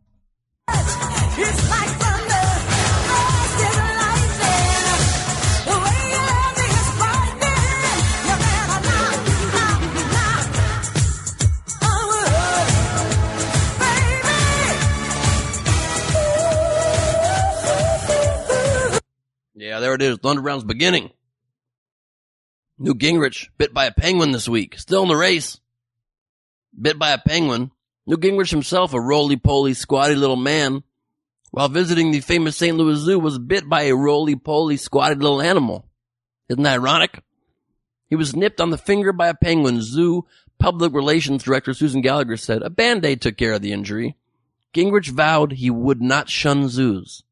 [19.58, 20.18] Yeah, there it is.
[20.18, 21.10] Thunder Round's beginning.
[22.78, 24.78] Newt Gingrich bit by a penguin this week.
[24.78, 25.60] Still in the race.
[26.78, 27.70] Bit by a penguin.
[28.06, 30.82] Newt Gingrich himself, a roly-poly, squatty little man,
[31.50, 32.76] while visiting the famous St.
[32.76, 35.88] Louis Zoo, was bit by a roly-poly, squatty little animal.
[36.48, 37.22] Isn't that ironic?
[38.08, 39.80] He was nipped on the finger by a penguin.
[39.80, 40.26] Zoo
[40.58, 44.16] Public Relations Director Susan Gallagher said a band-aid took care of the injury.
[44.74, 47.24] Gingrich vowed he would not shun zoos.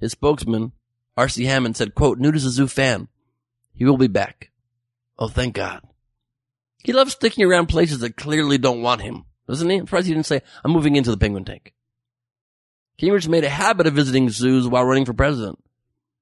[0.00, 0.72] His spokesman,
[1.16, 1.44] R.C.
[1.44, 3.08] Hammond, said, quote, Newt is a zoo fan.
[3.80, 4.50] He will be back.
[5.18, 5.80] Oh, thank God.
[6.84, 9.76] He loves sticking around places that clearly don't want him, doesn't he?
[9.78, 11.72] I'm surprised he didn't say, I'm moving into the penguin tank.
[13.00, 15.64] Gingrich made a habit of visiting zoos while running for president.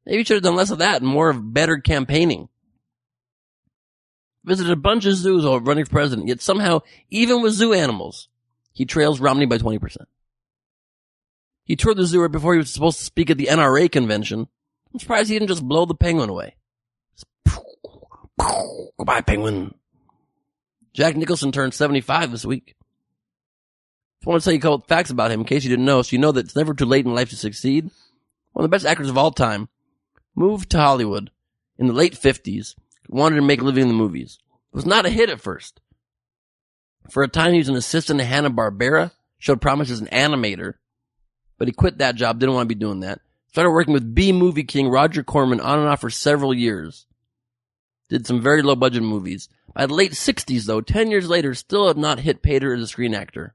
[0.06, 2.48] Maybe he should have done less of that and more of better campaigning.
[4.44, 8.28] Visited a bunch of zoos while running for president, yet somehow, even with zoo animals,
[8.72, 9.96] he trails Romney by 20%.
[11.64, 14.46] He toured the zoo right before he was supposed to speak at the NRA convention.
[14.94, 16.54] I'm surprised he didn't just blow the penguin away.
[18.38, 19.74] Goodbye, penguin.
[20.92, 22.74] Jack Nicholson turned 75 this week.
[24.20, 26.02] Just want to tell you a couple facts about him in case you didn't know,
[26.02, 27.90] so you know that it's never too late in life to succeed.
[28.52, 29.68] One of the best actors of all time
[30.34, 31.30] moved to Hollywood
[31.78, 32.74] in the late 50s,
[33.08, 34.38] wanted to make a living in the movies.
[34.72, 35.80] It was not a hit at first.
[37.10, 40.74] For a time, he was an assistant to Hanna-Barbera, showed promise as an animator,
[41.56, 43.20] but he quit that job, didn't want to be doing that.
[43.48, 47.06] Started working with B movie king Roger Corman on and off for several years.
[48.08, 49.48] Did some very low budget movies.
[49.74, 52.86] By the late 60s though, 10 years later, still had not hit dirt as a
[52.86, 53.54] screen actor.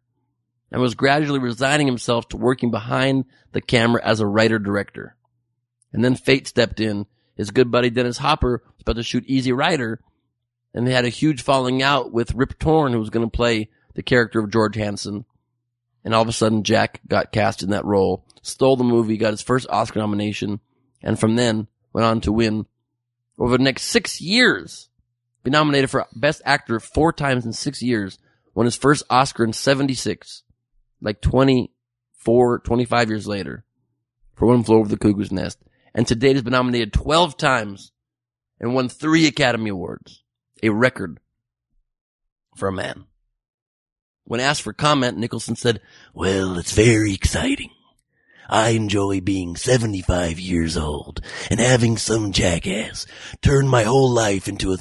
[0.71, 5.15] And was gradually resigning himself to working behind the camera as a writer director.
[5.91, 7.05] And then fate stepped in.
[7.35, 10.01] His good buddy Dennis Hopper was about to shoot Easy Rider.
[10.73, 13.69] And they had a huge falling out with Rip Torn, who was going to play
[13.93, 15.25] the character of George Hanson.
[16.03, 19.31] And all of a sudden, Jack got cast in that role, stole the movie, got
[19.31, 20.59] his first Oscar nomination,
[21.01, 22.65] and from then went on to win
[23.37, 24.89] over the next six years,
[25.43, 28.19] be nominated for Best Actor four times in six years,
[28.53, 30.43] won his first Oscar in 76,
[31.01, 33.65] like 24, 25 years later,
[34.35, 35.59] for One Flew Over the Cuckoo's Nest.
[35.93, 37.91] And to date has been nominated 12 times
[38.59, 40.23] and won three Academy Awards.
[40.61, 41.19] A record
[42.55, 43.05] for a man.
[44.23, 45.81] When asked for comment, Nicholson said,
[46.13, 47.71] well, it's very exciting.
[48.49, 53.05] I enjoy being 75 years old and having some jackass
[53.41, 54.77] turn my whole life into a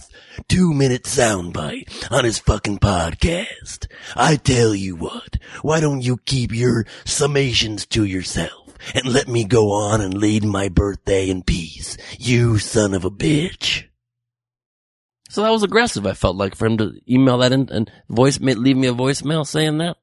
[0.49, 3.87] two minute soundbite on his fucking podcast.
[4.17, 9.45] I tell you what, why don't you keep your summations to yourself and let me
[9.45, 13.85] go on and lead my birthday in peace, you son of a bitch.
[15.29, 18.39] So that was aggressive, I felt like, for him to email that in and voice,
[18.39, 19.97] leave me a voicemail saying that.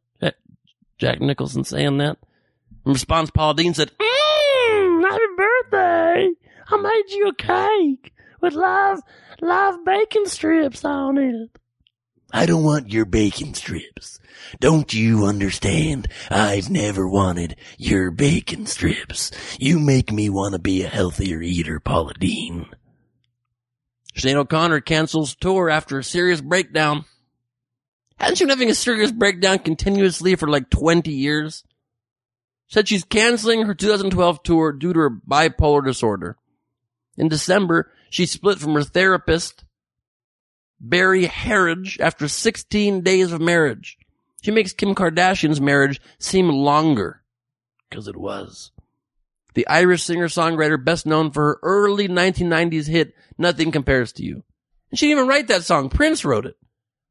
[1.00, 2.18] Jack Nicholson saying that.
[2.86, 6.30] In response, Paula Deen said, Mmm, happy birthday.
[6.72, 9.00] I made you a cake with live,
[9.42, 11.50] live bacon strips on it.
[12.32, 14.20] I don't want your bacon strips.
[14.60, 16.08] Don't you understand?
[16.30, 19.32] I've never wanted your bacon strips.
[19.60, 22.68] You make me want to be a healthier eater, Paula Deen.
[24.16, 27.06] Sinead O'Connor cancels tour after a serious breakdown.
[28.20, 31.64] Hasn't she been having a serious breakdown continuously for like 20 years?
[32.70, 36.38] Said she's canceling her 2012 tour due to her bipolar disorder.
[37.18, 39.66] In December, she split from her therapist,
[40.80, 43.98] Barry Herridge, after 16 days of marriage.
[44.42, 47.24] She makes Kim Kardashian's marriage seem longer.
[47.92, 48.72] Cause it was.
[49.56, 54.44] The Irish singer-songwriter best known for her early 1990s hit, Nothing Compares to You.
[54.92, 55.90] And she didn't even write that song.
[55.90, 56.56] Prince wrote it.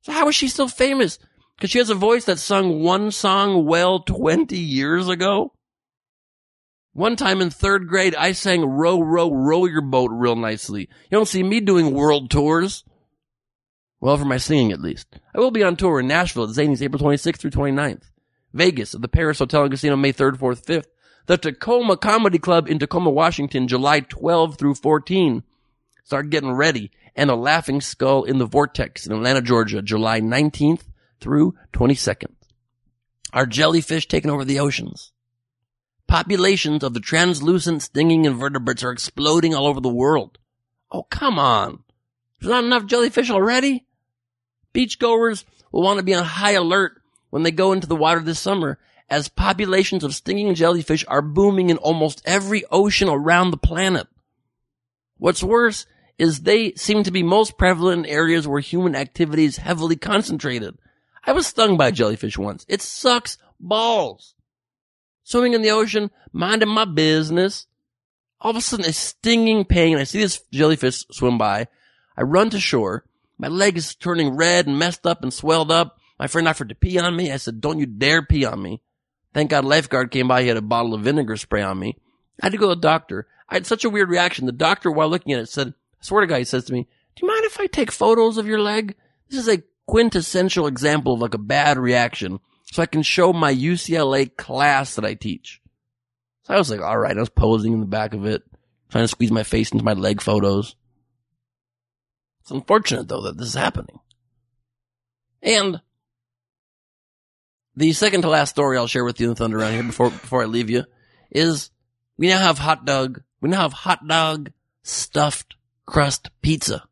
[0.03, 1.19] So how is she still famous?
[1.61, 5.53] Cause she has a voice that sung one song well 20 years ago?
[6.93, 10.83] One time in third grade, I sang row, row, row your boat real nicely.
[10.83, 12.85] You don't see me doing world tours.
[14.01, 15.09] Well, for my singing at least.
[15.35, 18.05] I will be on tour in Nashville at Zanies April 26th through 29th.
[18.53, 20.87] Vegas at the Paris Hotel and Casino May 3rd, 4th, 5th.
[21.27, 25.43] The Tacoma Comedy Club in Tacoma, Washington, July 12 through 14.
[26.05, 26.93] Start getting ready.
[27.17, 30.83] And the Laughing Skull in the Vortex in Atlanta, Georgia, July 19th
[31.21, 32.33] through 22nd.
[33.33, 35.13] Are jellyfish taking over the oceans?
[36.07, 40.39] Populations of the translucent stinging invertebrates are exploding all over the world.
[40.91, 41.85] Oh, come on.
[42.41, 43.85] There's not enough jellyfish already?
[44.73, 48.41] Beachgoers will want to be on high alert when they go into the water this
[48.41, 48.79] summer
[49.11, 54.07] as populations of stinging jellyfish are booming in almost every ocean around the planet.
[55.17, 55.87] What's worse
[56.19, 60.77] is they seem to be most prevalent in areas where human activity is heavily concentrated.
[61.29, 62.65] I was stung by a jellyfish once.
[62.69, 64.35] It sucks balls.
[65.25, 67.67] Swimming in the ocean, minding my business.
[68.41, 69.99] All of a sudden a stinging pain.
[69.99, 71.69] I see this jellyfish swim by.
[72.17, 73.05] I run to shore.
[73.37, 75.99] My leg is turning red and messed up and swelled up.
[76.19, 77.31] My friend offered to pee on me.
[77.31, 78.81] I said, don't you dare pee on me.
[79.35, 80.41] Thank God lifeguard came by.
[80.41, 81.99] He had a bottle of vinegar spray on me.
[82.41, 83.27] I had to go to the doctor.
[83.51, 84.47] I had such a weird reaction.
[84.47, 86.89] The doctor, while looking at it, said, I swear to God, he says to me,
[87.17, 88.97] do you mind if I take photos of your leg?
[89.29, 92.39] This is a quintessential example of like a bad reaction.
[92.71, 95.61] So I can show my UCLA class that I teach.
[96.45, 98.43] So I was like, all right, I was posing in the back of it,
[98.91, 100.77] trying to squeeze my face into my leg photos.
[102.43, 103.99] It's unfortunate though that this is happening.
[105.43, 105.81] And
[107.75, 110.11] the second to last story I'll share with you in the Thunder around here before,
[110.11, 110.85] before I leave you
[111.31, 111.71] is
[112.19, 115.55] we now have hot dog, we now have hot dog stuffed
[115.87, 116.85] crust pizza.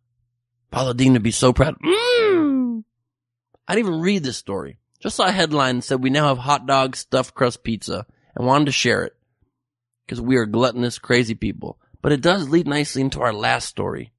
[0.70, 1.76] Paula Deen would be so proud.
[1.80, 2.65] Mm.
[3.66, 4.78] I didn't even read this story.
[5.00, 8.46] Just saw a headline that said we now have hot dog stuffed crust pizza and
[8.46, 9.14] wanted to share it
[10.04, 11.78] because we are gluttonous, crazy people.
[12.00, 14.12] But it does lead nicely into our last story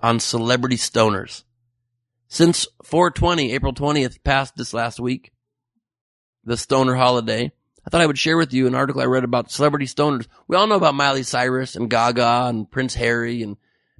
[0.00, 1.44] on celebrity stoners.
[2.28, 5.32] Since 420, April 20th passed this last week,
[6.44, 7.52] the stoner holiday,
[7.86, 10.26] I thought I would share with you an article I read about celebrity stoners.
[10.48, 13.56] We all know about Miley Cyrus and Gaga and Prince Harry and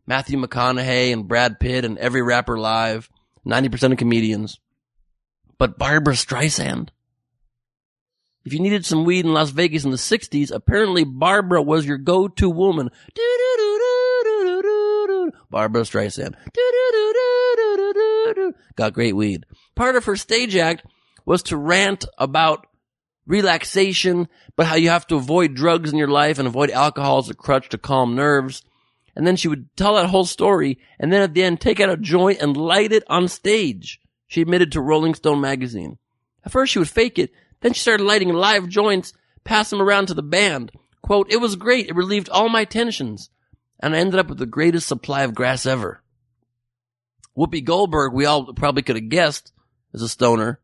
[0.06, 3.08] Matthew McConaughey and Brad Pitt and every rapper live,
[3.46, 4.58] 90% of comedians.
[5.58, 6.90] But Barbra Streisand?
[8.44, 11.98] If you needed some weed in Las Vegas in the 60s, apparently Barbra was your
[11.98, 12.90] go-to woman.
[15.50, 16.34] Barbra Streisand.
[18.76, 19.46] Got great weed.
[19.74, 20.86] Part of her stage act
[21.24, 22.66] was to rant about
[23.26, 27.30] relaxation, but how you have to avoid drugs in your life and avoid alcohol as
[27.30, 28.62] a crutch to calm nerves.
[29.16, 31.88] And then she would tell that whole story and then at the end take out
[31.88, 33.98] a joint and light it on stage.
[34.26, 35.98] She admitted to Rolling Stone magazine.
[36.44, 39.12] At first she would fake it, then she started lighting live joints,
[39.44, 40.72] pass them around to the band.
[41.02, 41.88] Quote, it was great.
[41.88, 43.30] It relieved all my tensions.
[43.80, 46.02] And I ended up with the greatest supply of grass ever.
[47.36, 49.52] Whoopi Goldberg, we all probably could have guessed,
[49.92, 50.60] is a stoner.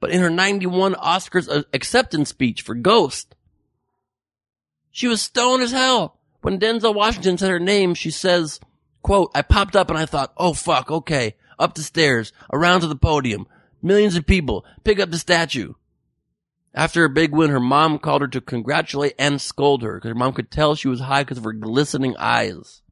[0.00, 3.36] But in her 91 Oscars acceptance speech for Ghost,
[4.90, 6.18] she was stoned as hell.
[6.40, 8.58] When Denzel Washington said her name, she says,
[9.02, 12.86] quote, I popped up and I thought, oh fuck, okay, up the stairs, around to
[12.86, 13.46] the podium,
[13.80, 15.74] millions of people, pick up the statue.
[16.74, 20.14] After a big win, her mom called her to congratulate and scold her because her
[20.14, 22.82] mom could tell she was high because of her glistening eyes.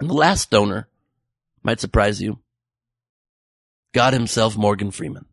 [0.00, 0.88] And the last stoner
[1.62, 2.38] might surprise you.
[3.92, 5.26] God himself, Morgan Freeman,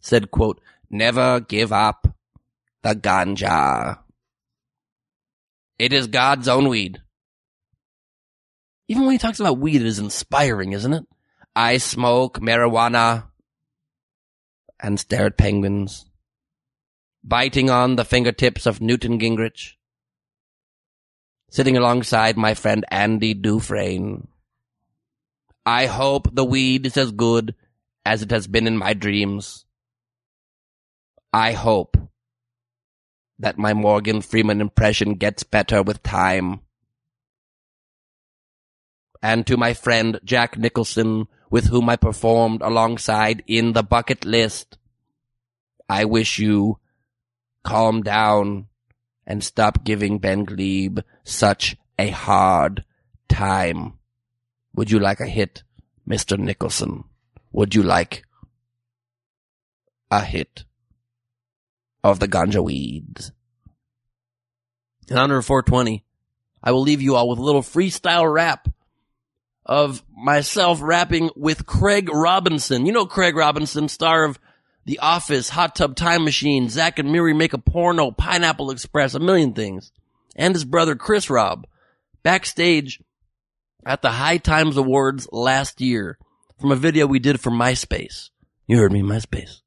[0.00, 0.60] said, quote,
[0.90, 2.08] never give up
[2.82, 3.98] the ganja.
[5.78, 7.00] It is God's own weed.
[8.88, 11.06] Even when he talks about weed, it is inspiring, isn't it?
[11.56, 13.24] I smoke marijuana
[14.78, 16.06] and stare at penguins,
[17.24, 19.74] biting on the fingertips of Newton Gingrich,
[21.50, 24.28] sitting alongside my friend Andy Dufresne.
[25.66, 27.54] I hope the weed is as good
[28.06, 29.66] as it has been in my dreams.
[31.32, 31.96] I hope
[33.38, 36.60] that my Morgan Freeman impression gets better with time.
[39.22, 44.78] And to my friend Jack Nicholson, with whom I performed alongside in the bucket list,
[45.88, 46.78] I wish you
[47.64, 48.68] calm down
[49.26, 52.84] and stop giving Ben Gleib such a hard
[53.28, 53.98] time.
[54.74, 55.64] Would you like a hit,
[56.08, 56.38] Mr.
[56.38, 57.04] Nicholson?
[57.52, 58.24] Would you like
[60.10, 60.64] a hit?
[62.02, 63.32] of the ganja weeds.
[65.08, 66.04] In honor of 420,
[66.62, 68.68] I will leave you all with a little freestyle rap
[69.70, 72.86] of myself rapping with Craig Robinson.
[72.86, 74.36] You know Craig Robinson, star of
[74.84, 79.20] The Office, Hot Tub Time Machine, Zack and Miri Make a Porno, Pineapple Express, a
[79.20, 79.92] million things.
[80.34, 81.68] And his brother Chris Rob,
[82.24, 83.00] backstage
[83.86, 86.18] at the High Times Awards last year
[86.60, 88.30] from a video we did for MySpace.
[88.66, 89.60] You heard me, MySpace.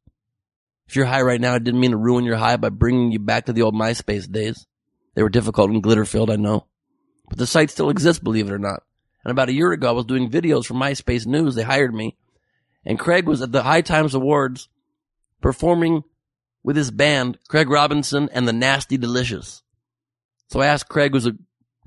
[0.85, 3.19] If you're high right now, I didn't mean to ruin your high by bringing you
[3.19, 4.67] back to the old MySpace days.
[5.15, 6.67] They were difficult and glitter filled, I know.
[7.29, 8.83] But the site still exists, believe it or not.
[9.23, 11.55] And about a year ago, I was doing videos for MySpace News.
[11.55, 12.17] They hired me.
[12.85, 14.67] And Craig was at the High Times Awards
[15.41, 16.03] performing
[16.63, 19.61] with his band, Craig Robinson and the Nasty Delicious.
[20.49, 21.37] So I asked Craig, who's a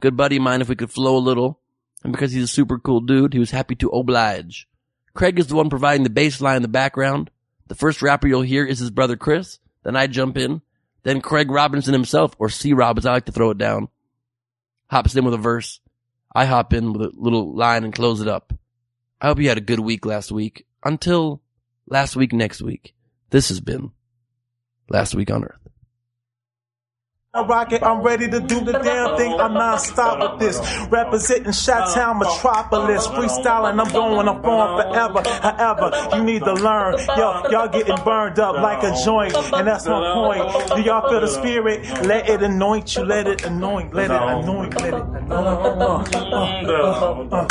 [0.01, 1.61] good buddy of mine, if we could flow a little.
[2.03, 4.68] And because he's a super cool dude, he was happy to oblige.
[5.14, 7.30] Craig is the one providing the bass line in the background.
[7.68, 9.59] The first rapper you'll hear is his brother Chris.
[9.82, 10.62] Then I jump in.
[11.03, 13.89] Then Craig Robinson himself, or C Rob as I like to throw it down,
[14.89, 15.80] hops in with a verse.
[16.37, 18.53] I hop in with a little line and close it up.
[19.22, 20.66] I hope you had a good week last week.
[20.84, 21.41] Until
[21.87, 22.95] last week next week.
[23.30, 23.93] This has been
[24.91, 25.66] Last Week on Earth.
[27.37, 29.39] I'm rocking, I'm ready to do the damn thing.
[29.39, 30.59] I'm non-stop with this.
[30.89, 33.07] Representing Chi-Town Metropolis.
[33.09, 35.22] Freestyling, I'm going, I'm on forever.
[35.41, 36.95] However, you need to learn.
[37.16, 39.34] Yo, y'all getting burned up like a joint.
[39.53, 40.76] And that's my point.
[40.76, 41.84] Do y'all feel the spirit?
[42.07, 43.05] Let it anoint you.
[43.05, 43.93] Let it anoint.
[43.93, 44.74] Let it anoint.
[44.80, 45.26] Let it anoint.
[45.28, 46.87] Uh,
[47.30, 47.47] uh, uh,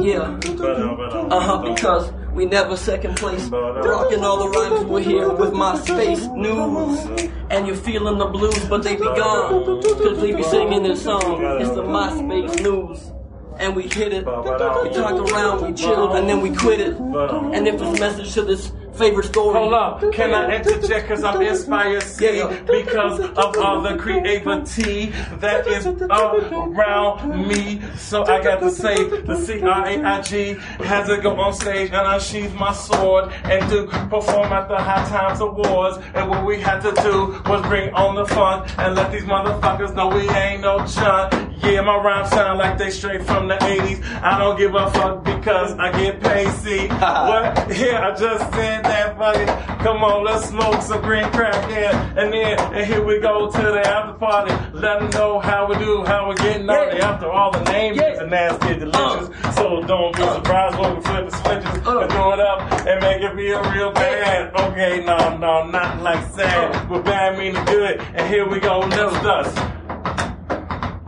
[0.00, 0.38] Yeah.
[0.60, 3.48] Uh huh, because we never second place.
[3.48, 7.30] Rocking all the rhymes, we're here with MySpace news.
[7.50, 9.64] And you're feeling the blues, but they be gone.
[9.82, 11.42] Cause they be singing this song.
[11.60, 13.12] It's the MySpace news.
[13.58, 14.24] And we hit it.
[14.24, 16.96] We talk around, we chill, and then we quit it.
[16.96, 19.54] And if it's a message to this favorite story.
[19.54, 25.06] Hold up, can I interject because I'm inspired, see, because of all the creativity
[25.38, 27.80] that is around me.
[27.96, 32.74] So I got to say, the C-R-A-I-G has to go on stage and unsheath my
[32.74, 35.98] sword and to perform at the High Times Awards.
[36.14, 39.94] And what we had to do was bring on the fun and let these motherfuckers
[39.94, 41.32] know we ain't no junk.
[41.62, 44.02] Yeah, my rhymes sound like they straight from the 80s.
[44.22, 46.86] I don't give a fuck because I get paid, see.
[46.88, 47.78] what?
[47.78, 49.46] Yeah, I just said that fucking,
[49.84, 52.14] come on, let's smoke some green crack, yeah.
[52.18, 54.52] And then, and here we go to the after party.
[54.72, 57.00] Let them know how we do, how we're getting on it.
[57.00, 59.28] After all, the name is a nasty delicious.
[59.44, 59.52] Uh.
[59.52, 62.00] So don't be surprised when we flip the switches uh.
[62.00, 64.54] and throw it up and make it feel real bad.
[64.54, 66.84] Okay, no, no, not like sad, uh.
[66.88, 68.00] but bad meaning good.
[68.14, 69.50] And here we go, lift us.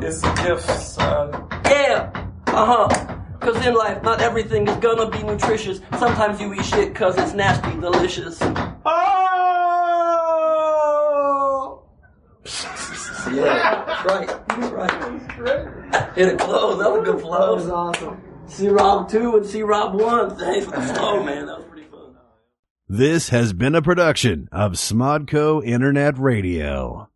[0.01, 1.49] It's a gift, son.
[1.65, 2.11] Yeah.
[2.47, 3.22] Uh huh.
[3.43, 5.81] Cause in life, not everything is gonna be nutritious.
[5.99, 8.39] Sometimes you eat shit cause it's nasty, delicious.
[8.43, 9.03] Oh!
[13.33, 14.29] Yeah, that's right.
[14.49, 16.15] That's right.
[16.15, 16.79] Hit a close.
[16.79, 17.57] That was a good flow.
[17.57, 18.23] That was awesome.
[18.47, 20.37] C Rob 2 and C Rob 1.
[20.37, 21.47] Thanks for the flow, man.
[21.47, 22.17] That was pretty fun.
[22.89, 27.09] This has been a production of Smodco Internet Radio.